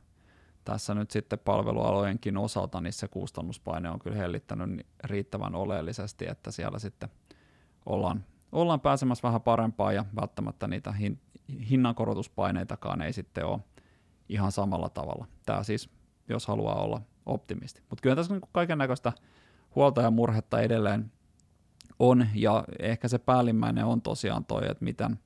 tässä 0.65 0.95
nyt 0.95 1.11
sitten 1.11 1.39
palvelualojenkin 1.39 2.37
osalta 2.37 2.81
niin 2.81 2.93
se 2.93 3.09
kustannuspaine 3.09 3.91
on 3.91 3.99
kyllä 3.99 4.17
hellittänyt 4.17 4.87
riittävän 5.05 5.55
oleellisesti, 5.55 6.27
että 6.29 6.51
siellä 6.51 6.79
sitten 6.79 7.09
ollaan, 7.87 8.25
ollaan 8.53 8.81
pääsemässä 8.81 9.29
vähän 9.29 9.43
parempaa 9.43 9.93
ja 9.93 10.05
välttämättä 10.21 10.69
niitä 10.69 10.93
hin, 10.93 11.21
hinnankorotuspaineitakaan 11.71 13.03
ei 13.03 13.13
sitten 13.13 13.47
ole 13.47 13.61
ihan 14.29 14.53
samalla 14.53 14.89
tavalla. 14.89 15.27
Tämä 15.47 15.63
siis, 15.63 15.91
jos 16.29 16.47
haluaa 16.47 16.83
olla 16.83 17.01
optimisti. 17.27 17.83
Mutta 17.91 18.03
kyllä 18.03 18.17
tässä 18.17 18.35
niin 18.35 18.43
kaiken 18.53 18.79
näköistä 18.79 19.13
huolta 19.75 20.03
ja 20.03 20.11
murhetta 20.11 20.61
edelleen 20.61 21.13
on, 21.99 22.27
ja 22.35 22.65
ehkä 22.79 23.09
se 23.09 23.19
päällimmäinen 23.19 23.85
on 23.85 24.03
tosiaan 24.03 24.45
toi, 24.45 24.63
että 24.71 24.85
miten, 24.85 25.19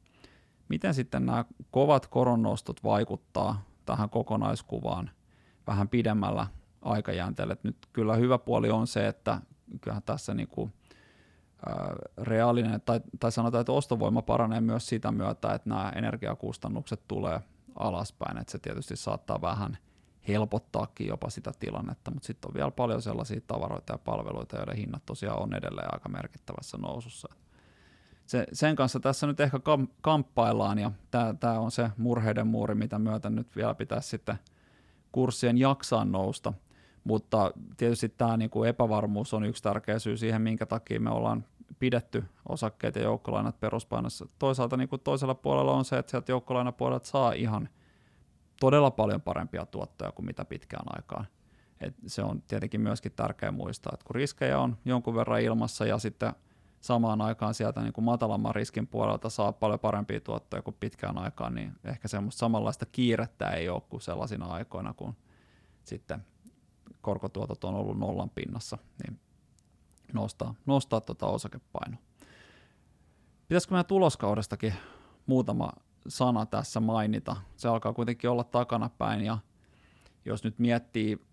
miten 0.69 0.95
sitten 0.95 1.27
nämä 1.27 1.45
kovat 1.71 2.07
koronnostot 2.07 2.85
vaikuttaa 2.85 3.65
tähän 3.87 4.11
kokonaiskuvaan 4.11 5.11
vähän 5.67 5.89
pidemmällä 5.89 6.47
aikajänteellä. 6.83 7.53
Et 7.53 7.65
nyt 7.65 7.77
kyllä 7.93 8.17
hyvä 8.17 8.39
puoli 8.39 8.71
on 8.71 8.87
se, 8.87 9.09
että 9.09 9.41
kyllähän 9.81 10.03
tässä 10.03 10.35
niin 10.35 10.49
kuin, 10.49 10.73
reaalinen, 12.19 12.81
tai, 12.81 13.01
tai 13.21 13.33
sanotaan, 13.33 13.61
että 13.61 13.73
ostovoima 13.73 14.23
paranee 14.23 14.61
myös 14.61 14.87
sitä 14.87 15.13
myötä, 15.13 15.55
että 15.55 15.69
nämä 15.69 15.93
energiakustannukset 15.97 17.01
tulee 17.09 17.41
alaspäin, 17.79 18.39
että 18.39 18.53
se 18.53 18.59
tietysti 18.59 18.97
saattaa 18.97 19.41
vähän 19.41 19.79
helpottaakin 20.29 21.07
jopa 21.07 21.31
sitä 21.31 21.53
tilannetta, 21.59 22.11
mutta 22.11 22.27
sitten 22.27 22.51
on 22.51 22.55
vielä 22.55 22.71
paljon 22.71 23.03
sellaisia 23.03 23.41
tavaroita 23.47 23.93
ja 23.93 23.99
palveluita, 23.99 24.57
joiden 24.57 24.77
hinnat 24.77 25.07
tosiaan 25.07 25.43
on 25.43 25.55
edelleen 25.55 25.95
aika 25.95 26.09
merkittävässä 26.09 26.79
nousussa. 26.79 27.29
Se, 28.27 28.47
sen 28.53 28.77
kanssa 28.77 29.01
tässä 29.01 29.27
nyt 29.27 29.41
ehkä 29.41 29.59
kam, 29.59 29.89
kamppaillaan, 30.01 30.79
ja 30.79 30.93
tämä 31.41 31.59
on 31.59 31.71
se 31.71 31.91
murheiden 31.97 32.47
muuri, 32.47 32.75
mitä 32.75 32.99
myötä 32.99 33.31
nyt 33.31 33.57
vielä 33.57 33.75
pitäisi 33.75 34.09
sitten– 34.09 34.39
kurssien 35.17 35.59
jaksaa 35.59 36.05
nousta, 36.05 36.53
mutta 37.05 37.51
tietysti 37.77 38.09
tämä 38.09 38.37
niin 38.37 38.51
kuin 38.51 38.69
epävarmuus 38.69 39.35
on 39.35 39.45
yksi 39.45 39.63
tärkeä 39.63 39.99
syy 39.99 40.17
siihen, 40.17 40.43
minkä 40.43 40.67
takia 40.67 41.01
me 41.01 41.11
ollaan 41.11 41.45
pidetty 41.79 42.25
osakkeet 42.49 42.97
ja 42.97 43.03
joukkolainat 43.03 43.61
peruspainossa. 43.61 44.29
Toisaalta 44.39 44.77
niin 44.77 44.89
kuin 44.89 45.01
toisella 45.01 45.35
puolella 45.35 45.73
on 45.73 45.85
se, 45.85 45.99
että 45.99 46.11
sieltä 46.11 46.33
joukkolainapuolelta 46.33 47.09
saa 47.09 47.33
ihan 47.33 47.69
todella 48.61 48.91
paljon 48.91 49.21
parempia 49.21 49.67
tuottoja 49.67 50.13
kuin 50.13 50.27
mitä 50.27 50.45
pitkään 50.45 50.85
aikaan. 50.97 51.27
Et 51.81 51.95
se 52.07 52.23
on 52.23 52.43
tietenkin 52.43 52.81
myöskin 52.81 53.13
tärkeää 53.13 53.53
muistaa, 53.53 53.91
että 53.95 54.07
kun 54.07 54.17
riskejä 54.17 54.59
on 54.59 54.77
jonkun 54.85 55.15
verran 55.15 55.41
ilmassa 55.41 55.87
ja 55.87 55.99
sitten 55.99 56.33
samaan 56.81 57.21
aikaan 57.21 57.55
sieltä 57.55 57.81
niin 57.81 57.93
kuin 57.93 58.05
matalamman 58.05 58.55
riskin 58.55 58.87
puolelta 58.87 59.31
saa 59.31 59.53
paljon 59.53 59.81
parempia 59.81 60.21
tuottoja 60.21 60.63
kuin 60.63 60.77
pitkään 60.81 61.19
aikaan, 61.19 61.55
niin 61.55 61.73
ehkä 61.85 62.09
semmoista 62.09 62.39
samanlaista 62.39 62.87
kiirettä 62.87 63.51
ei 63.51 63.69
ole 63.69 63.83
kuin 63.89 64.01
sellaisina 64.01 64.47
aikoina, 64.47 64.95
kun 64.95 65.17
sitten 65.85 66.25
korkotuotot 67.01 67.65
on 67.65 67.75
ollut 67.75 67.99
nollan 67.99 68.31
pinnassa, 68.31 68.79
niin 69.03 69.21
nostaa, 70.13 70.55
nostaa 70.67 71.01
tuota 71.01 71.27
osakepainoa. 71.27 72.01
Pitäisikö 73.49 73.75
meidän 73.75 73.87
tuloskaudestakin 73.87 74.75
muutama 75.27 75.73
sana 76.09 76.47
tässä 76.47 76.81
mainita? 76.81 77.37
Se 77.57 77.69
alkaa 77.69 77.93
kuitenkin 77.93 78.31
olla 78.31 78.45
takana 78.45 78.91
päin 78.99 79.25
ja 79.25 79.39
jos 80.25 80.45
nyt 80.45 80.59
miettii 80.59 81.27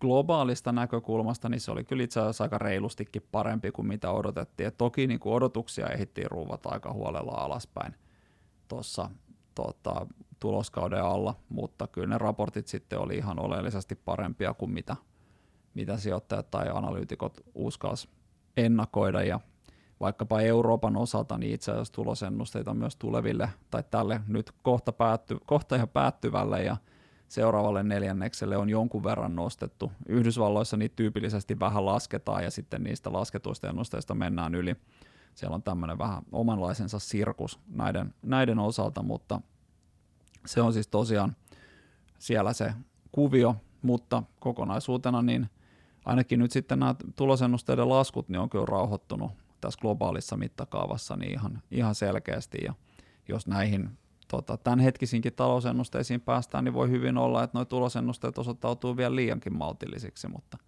globaalista 0.00 0.72
näkökulmasta, 0.72 1.48
niin 1.48 1.60
se 1.60 1.70
oli 1.70 1.84
kyllä 1.84 2.02
itse 2.02 2.20
asiassa 2.20 2.44
aika 2.44 2.58
reilustikin 2.58 3.26
parempi 3.32 3.70
kuin 3.70 3.88
mitä 3.88 4.10
odotettiin. 4.10 4.66
Et 4.66 4.78
toki 4.78 5.06
niin 5.06 5.20
kuin 5.20 5.34
odotuksia 5.34 5.86
ehdittiin 5.88 6.30
ruuvata 6.30 6.68
aika 6.68 6.92
huolella 6.92 7.32
alaspäin 7.32 7.94
tuossa 8.68 9.10
tota, 9.54 10.06
tuloskauden 10.40 11.04
alla, 11.04 11.34
mutta 11.48 11.86
kyllä 11.86 12.08
ne 12.08 12.18
raportit 12.18 12.66
sitten 12.66 12.98
oli 12.98 13.16
ihan 13.16 13.38
oleellisesti 13.38 13.94
parempia 13.94 14.54
kuin 14.54 14.70
mitä, 14.70 14.96
mitä 15.74 15.96
sijoittajat 15.96 16.50
tai 16.50 16.68
analyytikot 16.72 17.40
uskalsi 17.54 18.08
ennakoida. 18.56 19.22
Ja 19.22 19.40
vaikkapa 20.00 20.40
Euroopan 20.40 20.96
osalta, 20.96 21.38
niin 21.38 21.54
itse 21.54 21.70
asiassa 21.70 21.92
tulosennusteita 21.92 22.74
myös 22.74 22.96
tuleville 22.96 23.50
tai 23.70 23.84
tälle 23.90 24.20
nyt 24.28 24.52
kohta, 24.62 24.92
päätty, 24.92 25.38
kohta 25.46 25.76
jo 25.76 25.86
päättyvälle 25.86 26.62
ja 26.62 26.76
seuraavalle 27.28 27.82
neljännekselle 27.82 28.56
on 28.56 28.70
jonkun 28.70 29.04
verran 29.04 29.36
nostettu. 29.36 29.92
Yhdysvalloissa 30.08 30.76
niitä 30.76 30.96
tyypillisesti 30.96 31.60
vähän 31.60 31.86
lasketaan 31.86 32.44
ja 32.44 32.50
sitten 32.50 32.82
niistä 32.82 33.12
lasketuista 33.12 33.68
ennusteista 33.68 34.14
mennään 34.14 34.54
yli. 34.54 34.76
Siellä 35.34 35.54
on 35.54 35.62
tämmöinen 35.62 35.98
vähän 35.98 36.22
omanlaisensa 36.32 36.98
sirkus 36.98 37.60
näiden, 37.68 38.14
näiden 38.22 38.58
osalta, 38.58 39.02
mutta 39.02 39.40
se 40.46 40.62
on 40.62 40.72
siis 40.72 40.88
tosiaan 40.88 41.36
siellä 42.18 42.52
se 42.52 42.72
kuvio, 43.12 43.56
mutta 43.82 44.22
kokonaisuutena 44.40 45.22
niin 45.22 45.50
ainakin 46.04 46.38
nyt 46.38 46.50
sitten 46.50 46.78
nämä 46.78 46.94
tulosennusteiden 47.16 47.88
laskut 47.88 48.28
niin 48.28 48.40
on 48.40 48.50
kyllä 48.50 48.66
rauhoittunut 48.66 49.32
tässä 49.60 49.80
globaalissa 49.80 50.36
mittakaavassa 50.36 51.16
niin 51.16 51.32
ihan, 51.32 51.62
ihan 51.70 51.94
selkeästi 51.94 52.58
ja 52.64 52.74
jos 53.28 53.46
näihin 53.46 53.90
tota, 54.28 54.56
tämänhetkisinkin 54.56 55.32
talousennusteisiin 55.32 56.20
päästään, 56.20 56.64
niin 56.64 56.74
voi 56.74 56.90
hyvin 56.90 57.18
olla, 57.18 57.42
että 57.42 57.58
nuo 57.58 57.64
tulosennusteet 57.64 58.38
osoittautuu 58.38 58.96
vielä 58.96 59.16
liiankin 59.16 59.56
maltillisiksi, 59.56 60.28
mutta 60.28 60.58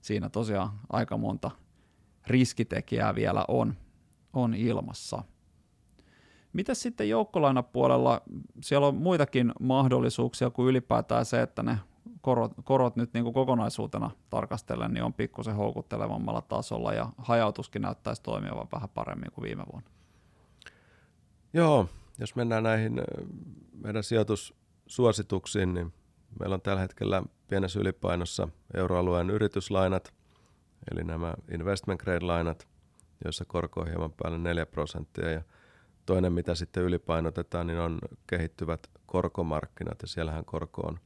siinä 0.00 0.28
tosiaan 0.28 0.70
aika 0.88 1.16
monta 1.16 1.50
riskitekijää 2.26 3.14
vielä 3.14 3.44
on, 3.48 3.74
on 4.32 4.54
ilmassa. 4.54 5.22
Mitä 6.52 6.74
sitten 6.74 7.08
joukkolainapuolella? 7.08 8.22
Siellä 8.60 8.86
on 8.86 8.94
muitakin 8.94 9.52
mahdollisuuksia 9.60 10.50
kuin 10.50 10.68
ylipäätään 10.68 11.24
se, 11.24 11.42
että 11.42 11.62
ne 11.62 11.78
korot, 12.26 12.52
korot 12.64 12.96
nyt 12.96 13.14
niin 13.14 13.24
kuin 13.24 13.34
kokonaisuutena 13.34 14.10
tarkastellen 14.30 14.94
niin 14.94 15.04
on 15.04 15.14
pikkusen 15.14 15.54
houkuttelevammalla 15.54 16.42
tasolla 16.42 16.92
ja 16.92 17.08
hajautuskin 17.18 17.82
näyttäisi 17.82 18.22
toimivan 18.22 18.68
vähän 18.72 18.88
paremmin 18.88 19.32
kuin 19.32 19.42
viime 19.42 19.64
vuonna. 19.72 19.90
Joo, 21.52 21.88
jos 22.18 22.36
mennään 22.36 22.62
näihin 22.62 23.02
meidän 23.72 24.02
sijoitussuosituksiin, 24.02 25.74
niin 25.74 25.92
meillä 26.40 26.54
on 26.54 26.60
tällä 26.60 26.80
hetkellä 26.80 27.22
pienessä 27.48 27.80
ylipainossa 27.80 28.48
euroalueen 28.74 29.30
yrityslainat, 29.30 30.14
eli 30.92 31.04
nämä 31.04 31.34
investment 31.50 32.02
grade-lainat, 32.02 32.68
joissa 33.24 33.44
korko 33.44 33.80
on 33.80 33.88
hieman 33.88 34.12
päälle 34.22 34.38
4 34.38 34.66
prosenttia. 34.66 35.30
Ja 35.30 35.42
toinen, 36.06 36.32
mitä 36.32 36.54
sitten 36.54 36.82
ylipainotetaan, 36.82 37.66
niin 37.66 37.78
on 37.78 37.98
kehittyvät 38.26 38.90
korkomarkkinat, 39.06 40.02
ja 40.02 40.08
siellähän 40.08 40.44
korko 40.44 40.82
on 40.82 40.98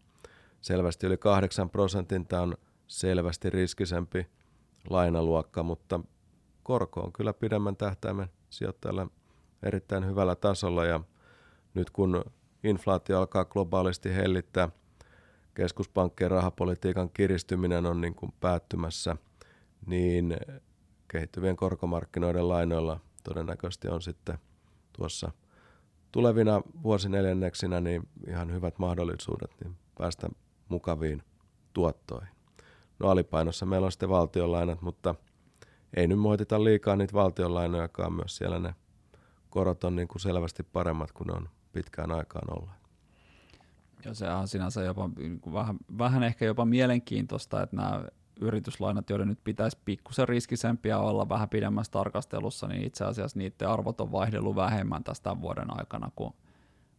selvästi 0.60 1.06
yli 1.06 1.16
8 1.16 1.70
prosentin. 1.70 2.26
Tämä 2.26 2.42
on 2.42 2.54
selvästi 2.86 3.50
riskisempi 3.50 4.26
lainaluokka, 4.90 5.62
mutta 5.62 6.00
korko 6.62 7.00
on 7.00 7.12
kyllä 7.12 7.32
pidemmän 7.32 7.76
tähtäimen 7.76 8.28
sijoittajalle 8.50 9.06
erittäin 9.62 10.06
hyvällä 10.06 10.34
tasolla 10.34 10.84
ja 10.84 11.00
nyt 11.74 11.90
kun 11.90 12.24
inflaatio 12.64 13.18
alkaa 13.18 13.44
globaalisti 13.44 14.14
hellittää, 14.14 14.68
keskuspankkien 15.54 16.30
rahapolitiikan 16.30 17.10
kiristyminen 17.10 17.86
on 17.86 18.00
niin 18.00 18.14
kuin 18.14 18.34
päättymässä, 18.40 19.16
niin 19.86 20.36
kehittyvien 21.08 21.56
korkomarkkinoiden 21.56 22.48
lainoilla 22.48 23.00
todennäköisesti 23.24 23.88
on 23.88 24.02
sitten 24.02 24.38
tuossa 24.92 25.32
tulevina 26.12 26.62
vuosineljänneksinä 26.82 27.80
niin 27.80 28.08
ihan 28.28 28.52
hyvät 28.52 28.78
mahdollisuudet 28.78 29.50
niin 29.64 29.76
päästä 29.98 30.28
mukaviin 30.70 31.22
tuottoihin. 31.72 32.28
No 32.98 33.08
alipainossa 33.08 33.66
meillä 33.66 33.84
on 33.84 33.92
sitten 33.92 34.08
valtionlainat, 34.08 34.82
mutta 34.82 35.14
ei 35.96 36.06
nyt 36.06 36.18
moitita 36.18 36.64
liikaa 36.64 36.96
niitä 36.96 37.12
valtionlainojakaan, 37.12 38.12
myös 38.12 38.36
siellä 38.36 38.58
ne 38.58 38.74
korot 39.50 39.84
on 39.84 39.96
niin 39.96 40.08
kuin 40.08 40.20
selvästi 40.20 40.62
paremmat 40.62 41.12
kuin 41.12 41.26
ne 41.26 41.32
on 41.32 41.48
pitkään 41.72 42.12
aikaan 42.12 42.58
olleet. 42.58 42.80
Ja 44.04 44.14
se 44.14 44.30
on 44.30 44.48
sinänsä 44.48 44.82
jopa 44.82 45.10
niin 45.16 45.40
vähän, 45.52 45.76
vähän 45.98 46.22
ehkä 46.22 46.44
jopa 46.44 46.64
mielenkiintoista, 46.64 47.62
että 47.62 47.76
nämä 47.76 48.04
yrityslainat, 48.40 49.10
joiden 49.10 49.28
nyt 49.28 49.44
pitäisi 49.44 49.78
pikkusen 49.84 50.28
riskisempiä 50.28 50.98
olla 50.98 51.28
vähän 51.28 51.48
pidemmässä 51.48 51.92
tarkastelussa, 51.92 52.68
niin 52.68 52.82
itse 52.82 53.04
asiassa 53.04 53.38
niiden 53.38 53.68
arvot 53.68 54.00
on 54.00 54.12
vaihdellut 54.12 54.56
vähemmän 54.56 55.04
tästä 55.04 55.40
vuoden 55.40 55.78
aikana 55.78 56.10
kuin 56.16 56.34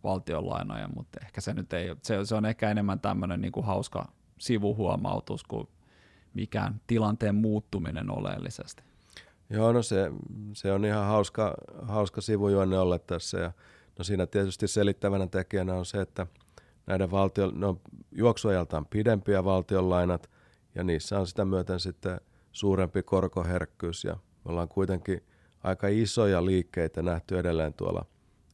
valtionlainoja, 0.03 0.89
mutta 0.95 1.19
ehkä 1.25 1.41
se 1.41 1.53
nyt 1.53 1.73
ei, 1.73 1.95
se, 2.01 2.25
se 2.25 2.35
on 2.35 2.45
ehkä 2.45 2.71
enemmän 2.71 2.99
tämmöinen 2.99 3.41
niin 3.41 3.51
kuin 3.51 3.65
hauska 3.65 4.11
sivuhuomautus 4.37 5.43
kuin 5.43 5.67
mikään 6.33 6.81
tilanteen 6.87 7.35
muuttuminen 7.35 8.09
oleellisesti. 8.09 8.83
Joo, 9.49 9.71
no 9.71 9.83
se, 9.83 10.11
se 10.53 10.71
on 10.71 10.85
ihan 10.85 11.05
hauska, 11.05 11.53
hauska 11.81 12.21
sivujuonne 12.21 12.79
olla 12.79 12.99
tässä. 12.99 13.37
Ja, 13.37 13.51
no 13.97 14.03
siinä 14.03 14.27
tietysti 14.27 14.67
selittävänä 14.67 15.27
tekijänä 15.27 15.73
on 15.73 15.85
se, 15.85 16.01
että 16.01 16.27
näiden 16.87 17.11
valtio, 17.11 17.51
ne 17.51 17.65
on 17.65 17.79
juoksuajaltaan 18.11 18.85
pidempiä 18.85 19.43
valtionlainat 19.43 20.29
ja 20.75 20.83
niissä 20.83 21.19
on 21.19 21.27
sitä 21.27 21.45
myöten 21.45 21.79
sitten 21.79 22.21
suurempi 22.51 23.03
korkoherkkyys 23.03 24.03
ja 24.03 24.13
me 24.13 24.51
ollaan 24.51 24.67
kuitenkin 24.67 25.23
aika 25.63 25.87
isoja 25.87 26.45
liikkeitä 26.45 27.01
nähty 27.01 27.39
edelleen 27.39 27.73
tuolla 27.73 28.05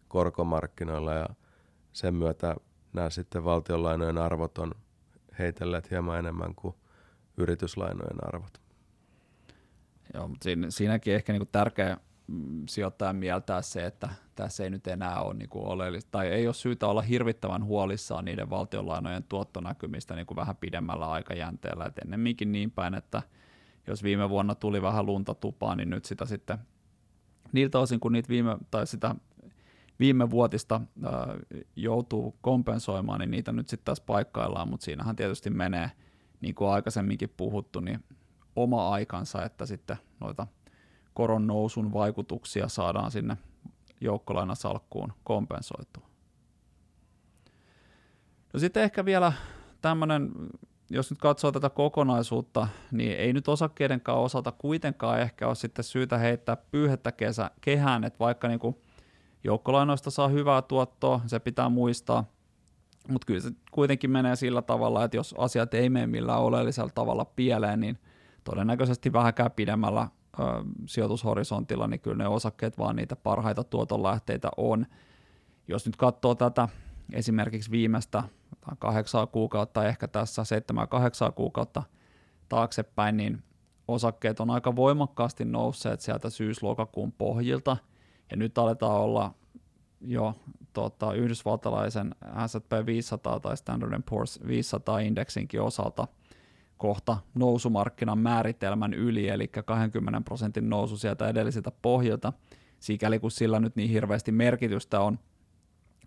korkomarkkinoilla 0.07 1.13
ja 1.13 1.25
sen 1.93 2.15
myötä 2.15 2.55
nämä 2.93 3.09
sitten 3.09 3.43
valtionlainojen 3.43 4.17
arvot 4.17 4.57
on 4.57 4.71
heitelleet 5.39 5.91
hieman 5.91 6.19
enemmän 6.19 6.55
kuin 6.55 6.75
yrityslainojen 7.37 8.27
arvot. 8.27 8.61
Joo, 10.13 10.27
mutta 10.27 10.43
siinä, 10.43 10.69
siinäkin 10.69 11.15
ehkä 11.15 11.33
niinku 11.33 11.49
tärkeä 11.51 11.97
mm, 12.27 12.63
sijoittajan 12.69 13.15
mieltää 13.15 13.61
se, 13.61 13.85
että 13.85 14.09
tässä 14.35 14.63
ei 14.63 14.69
nyt 14.69 14.87
enää 14.87 15.21
ole 15.21 15.33
niinku 15.33 15.69
oleellista, 15.69 16.11
tai 16.11 16.27
ei 16.27 16.47
ole 16.47 16.53
syytä 16.53 16.87
olla 16.87 17.01
hirvittävän 17.01 17.63
huolissaan 17.63 18.25
niiden 18.25 18.49
valtionlainojen 18.49 19.23
tuottonäkymistä 19.23 20.15
niinku 20.15 20.35
vähän 20.35 20.55
pidemmällä 20.55 21.11
aikajänteellä, 21.11 21.85
et 21.85 21.97
ennemminkin 21.97 22.51
niin 22.51 22.71
päin, 22.71 22.93
että 22.93 23.21
jos 23.87 24.03
viime 24.03 24.29
vuonna 24.29 24.55
tuli 24.55 24.81
vähän 24.81 25.05
lunta 25.05 25.33
tupaan, 25.35 25.77
niin 25.77 25.89
nyt 25.89 26.05
sitä 26.05 26.25
sitten 26.25 26.57
niiltä 27.51 27.79
osin, 27.79 27.99
kun 27.99 28.11
niitä 28.11 28.29
viime, 28.29 28.57
tai 28.71 28.87
sitä 28.87 29.15
viime 29.99 30.29
vuotista 30.29 30.81
äh, 31.05 31.11
joutuu 31.75 32.37
kompensoimaan, 32.41 33.19
niin 33.19 33.31
niitä 33.31 33.51
nyt 33.51 33.69
sitten 33.69 33.85
taas 33.85 34.01
paikkaillaan, 34.01 34.69
mutta 34.69 34.83
siinähän 34.83 35.15
tietysti 35.15 35.49
menee, 35.49 35.91
niin 36.41 36.55
kuin 36.55 36.69
aikaisemminkin 36.69 37.33
puhuttu, 37.37 37.79
niin 37.79 38.03
oma 38.55 38.89
aikansa, 38.89 39.43
että 39.43 39.65
sitten 39.65 39.97
noita 40.19 40.47
koron 41.13 41.47
nousun 41.47 41.93
vaikutuksia 41.93 42.67
saadaan 42.67 43.11
sinne 43.11 43.37
joukkolainasalkkuun 44.01 45.13
kompensoitua. 45.23 46.07
No 48.53 48.59
sitten 48.59 48.83
ehkä 48.83 49.05
vielä 49.05 49.33
tämmöinen, 49.81 50.31
jos 50.89 51.09
nyt 51.09 51.19
katsoo 51.19 51.51
tätä 51.51 51.69
kokonaisuutta, 51.69 52.67
niin 52.91 53.17
ei 53.17 53.33
nyt 53.33 53.47
osakkeidenkaan 53.47 54.19
osalta 54.19 54.51
kuitenkaan 54.51 55.19
ehkä 55.19 55.47
ole 55.47 55.55
sitten 55.55 55.83
syytä 55.83 56.17
heittää 56.17 56.55
pyyhettä 56.55 57.11
kesä, 57.11 57.51
kehään, 57.61 58.03
että 58.03 58.19
vaikka 58.19 58.47
niin 58.47 58.59
joukkolainoista 59.43 60.11
saa 60.11 60.27
hyvää 60.27 60.61
tuottoa, 60.61 61.21
se 61.27 61.39
pitää 61.39 61.69
muistaa, 61.69 62.23
mutta 63.09 63.25
kyllä 63.25 63.39
se 63.39 63.51
kuitenkin 63.71 64.11
menee 64.11 64.35
sillä 64.35 64.61
tavalla, 64.61 65.03
että 65.03 65.17
jos 65.17 65.35
asiat 65.37 65.73
ei 65.73 65.89
mene 65.89 66.07
millään 66.07 66.39
oleellisella 66.39 66.91
tavalla 66.95 67.25
pieleen, 67.25 67.79
niin 67.79 67.97
todennäköisesti 68.43 69.13
vähänkään 69.13 69.51
pidemmällä 69.51 70.07
ö, 70.39 70.43
sijoitushorisontilla, 70.85 71.87
niin 71.87 71.99
kyllä 71.99 72.23
ne 72.23 72.27
osakkeet 72.27 72.77
vaan 72.77 72.95
niitä 72.95 73.15
parhaita 73.15 73.63
tuotonlähteitä 73.63 74.49
on. 74.57 74.85
Jos 75.67 75.85
nyt 75.85 75.95
katsoo 75.95 76.35
tätä 76.35 76.69
esimerkiksi 77.13 77.71
viimeistä 77.71 78.23
kahdeksaa 78.79 79.27
kuukautta, 79.27 79.85
ehkä 79.85 80.07
tässä 80.07 80.43
seitsemän 80.43 80.87
kahdeksaa 80.87 81.31
kuukautta 81.31 81.83
taaksepäin, 82.49 83.17
niin 83.17 83.43
osakkeet 83.87 84.39
on 84.39 84.49
aika 84.49 84.75
voimakkaasti 84.75 85.45
nousseet 85.45 86.01
sieltä 86.01 86.29
syyslokakuun 86.29 87.11
pohjilta, 87.11 87.77
ja 88.31 88.37
nyt 88.37 88.57
aletaan 88.57 89.01
olla 89.01 89.33
jo 90.01 90.35
tota, 90.73 91.13
yhdysvaltalaisen 91.13 92.15
S&P 92.47 92.85
500 92.85 93.39
tai 93.39 93.57
Standard 93.57 94.01
Poor's 94.11 94.47
500 94.47 94.99
indeksinkin 94.99 95.61
osalta 95.61 96.07
kohta 96.77 97.17
nousumarkkinan 97.35 98.17
määritelmän 98.17 98.93
yli, 98.93 99.29
eli 99.29 99.47
20 99.47 100.21
prosentin 100.21 100.69
nousu 100.69 100.97
sieltä 100.97 101.27
edellisiltä 101.27 101.71
pohjilta, 101.81 102.33
sikäli 102.79 103.19
kun 103.19 103.31
sillä 103.31 103.59
nyt 103.59 103.75
niin 103.75 103.89
hirveästi 103.89 104.31
merkitystä 104.31 104.99
on, 104.99 105.19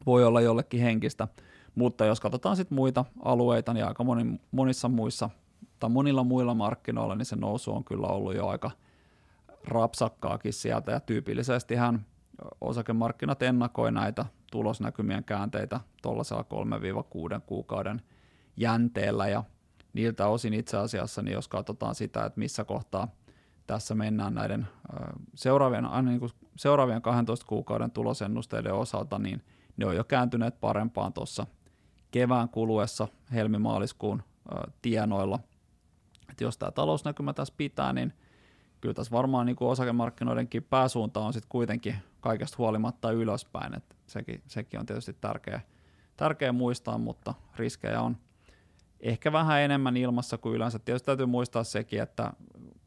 voi 0.06 0.24
olla 0.24 0.40
jollekin 0.40 0.80
henkistä, 0.80 1.28
mutta 1.74 2.04
jos 2.04 2.20
katsotaan 2.20 2.56
sitten 2.56 2.76
muita 2.76 3.04
alueita, 3.22 3.74
niin 3.74 3.86
aika 3.86 4.04
moni, 4.04 4.40
monissa 4.50 4.88
muissa 4.88 5.30
tai 5.78 5.90
monilla 5.90 6.24
muilla 6.24 6.54
markkinoilla, 6.54 7.14
niin 7.14 7.26
se 7.26 7.36
nousu 7.36 7.72
on 7.72 7.84
kyllä 7.84 8.06
ollut 8.06 8.34
jo 8.34 8.46
aika 8.46 8.70
rapsakkaakin 9.64 10.52
sieltä, 10.52 10.92
ja 10.92 11.00
tyypillisestihän 11.00 12.06
osakemarkkinat 12.60 13.42
ennakoi 13.42 13.92
näitä 13.92 14.26
tulosnäkymien 14.52 15.24
käänteitä 15.24 15.80
tuollaisella 16.02 16.44
3-6 17.36 17.40
kuukauden 17.46 18.02
jänteellä, 18.56 19.28
ja 19.28 19.44
niiltä 19.92 20.26
osin 20.26 20.54
itse 20.54 20.76
asiassa, 20.76 21.22
niin 21.22 21.32
jos 21.32 21.48
katsotaan 21.48 21.94
sitä, 21.94 22.24
että 22.24 22.38
missä 22.38 22.64
kohtaa 22.64 23.08
tässä 23.66 23.94
mennään 23.94 24.34
näiden 24.34 24.68
seuraavien, 25.34 25.84
aina 25.84 26.10
niin 26.10 26.20
kuin 26.20 26.32
seuraavien 26.56 27.02
12 27.02 27.46
kuukauden 27.46 27.90
tulosennusteiden 27.90 28.74
osalta, 28.74 29.18
niin 29.18 29.42
ne 29.76 29.86
on 29.86 29.96
jo 29.96 30.04
kääntyneet 30.04 30.60
parempaan 30.60 31.12
tuossa 31.12 31.46
kevään 32.10 32.48
kuluessa 32.48 33.08
helmimaaliskuun 33.32 34.22
tienoilla. 34.82 35.38
Et 36.30 36.40
jos 36.40 36.58
tämä 36.58 36.70
talousnäkymä 36.70 37.32
tässä 37.32 37.54
pitää, 37.56 37.92
niin 37.92 38.12
kyllä 38.80 38.94
tässä 38.94 39.12
varmaan 39.12 39.46
niin 39.46 39.56
kuin 39.56 39.68
osakemarkkinoidenkin 39.68 40.62
pääsuunta 40.62 41.20
on 41.20 41.32
sitten 41.32 41.48
kuitenkin 41.48 41.94
kaikesta 42.20 42.56
huolimatta 42.58 43.10
ylöspäin, 43.10 43.76
että 43.76 43.94
sekin, 44.06 44.42
sekin 44.46 44.80
on 44.80 44.86
tietysti 44.86 45.12
tärkeä, 45.20 45.60
tärkeä 46.16 46.52
muistaa, 46.52 46.98
mutta 46.98 47.34
riskejä 47.56 48.00
on 48.00 48.16
ehkä 49.00 49.32
vähän 49.32 49.60
enemmän 49.60 49.96
ilmassa 49.96 50.38
kuin 50.38 50.54
yleensä. 50.54 50.78
Tietysti 50.78 51.06
täytyy 51.06 51.26
muistaa 51.26 51.64
sekin, 51.64 52.02
että 52.02 52.32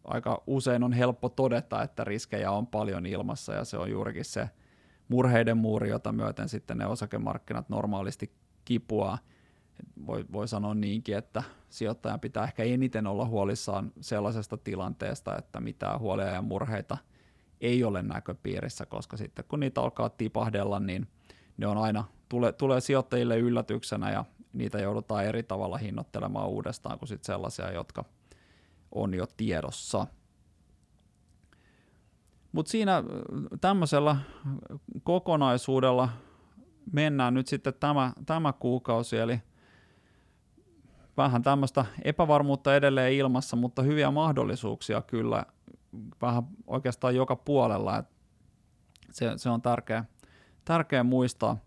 aika 0.04 0.44
usein 0.48 0.84
on 0.84 0.94
helppo 0.94 1.30
todeta, 1.30 1.84
että 1.84 2.04
riskejä 2.04 2.52
on 2.52 2.68
paljon 2.68 3.06
ilmassa 3.06 3.54
ja 3.54 3.66
se 3.66 3.78
on 3.78 3.92
juurikin 3.92 4.26
se 4.26 4.50
murheiden 5.08 5.58
muuri, 5.58 5.90
jota 5.90 6.12
myöten 6.12 6.50
sitten 6.50 6.78
ne 6.78 6.86
osakemarkkinat 6.86 7.70
normaalisti 7.70 8.32
kipuaa. 8.66 9.18
Voi, 10.08 10.26
voi 10.32 10.48
sanoa 10.48 10.74
niinkin, 10.74 11.18
että 11.18 11.44
sijoittajan 11.70 12.20
pitää 12.20 12.44
ehkä 12.44 12.64
eniten 12.64 13.08
olla 13.08 13.26
huolissaan 13.26 13.92
sellaisesta 14.02 14.58
tilanteesta, 14.58 15.38
että 15.38 15.60
mitään 15.60 16.00
huolia 16.00 16.28
ja 16.28 16.42
murheita 16.42 16.98
ei 17.62 17.84
ole 17.84 18.04
näköpiirissä, 18.04 18.86
koska 18.86 19.18
sitten 19.18 19.46
kun 19.48 19.60
niitä 19.60 19.82
alkaa 19.82 20.10
tipahdella, 20.10 20.80
niin 20.80 21.08
ne 21.58 21.68
on 21.68 21.78
aina, 21.78 22.04
tulee, 22.30 22.52
tulee 22.52 22.82
sijoittajille 22.82 23.38
yllätyksenä 23.38 24.12
ja 24.12 24.26
niitä 24.54 24.80
joudutaan 24.80 25.26
eri 25.26 25.44
tavalla 25.44 25.78
hinnoittelemaan 25.78 26.50
uudestaan 26.50 27.00
kuin 27.00 27.10
sit 27.10 27.24
sellaisia, 27.24 27.72
jotka 27.72 28.06
on 28.92 29.14
jo 29.14 29.26
tiedossa. 29.38 30.08
Mutta 32.52 32.70
siinä 32.70 33.04
tämmöisellä 33.62 34.18
kokonaisuudella 35.04 36.10
mennään 36.92 37.34
nyt 37.34 37.48
sitten 37.48 37.74
tämä, 37.80 38.14
tämä 38.26 38.54
kuukausi, 38.54 39.18
eli 39.18 39.40
vähän 41.18 41.44
tämmöistä 41.44 41.86
epävarmuutta 42.04 42.76
edelleen 42.76 43.14
ilmassa, 43.14 43.56
mutta 43.56 43.82
hyviä 43.82 44.12
mahdollisuuksia 44.12 45.02
kyllä 45.02 45.46
vähän 46.22 46.44
oikeastaan 46.68 47.16
joka 47.16 47.36
puolella. 47.36 47.98
Et 47.98 48.06
se, 49.12 49.32
se 49.36 49.50
on 49.50 49.62
tärkeä, 49.62 50.06
tärkeä 50.66 51.04
muistaa. 51.04 51.58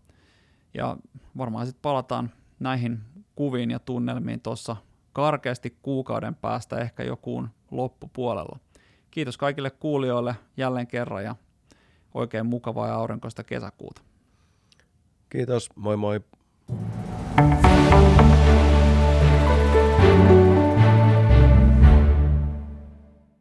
Ja 0.73 0.97
varmaan 1.37 1.65
sitten 1.65 1.81
palataan 1.81 2.31
näihin 2.59 2.99
kuviin 3.35 3.71
ja 3.71 3.79
tunnelmiin 3.79 4.41
tuossa 4.41 4.75
karkeasti 5.13 5.77
kuukauden 5.81 6.35
päästä 6.35 6.77
ehkä 6.77 7.03
jokuun 7.03 7.49
loppupuolella. 7.71 8.59
Kiitos 9.11 9.37
kaikille 9.37 9.69
kuulijoille 9.69 10.35
jälleen 10.57 10.87
kerran 10.87 11.23
ja 11.23 11.35
oikein 12.13 12.45
mukavaa 12.45 12.87
ja 12.87 12.95
aurinkoista 12.95 13.43
kesäkuuta. 13.43 14.01
Kiitos, 15.29 15.69
moi 15.75 15.97
moi. 15.97 16.21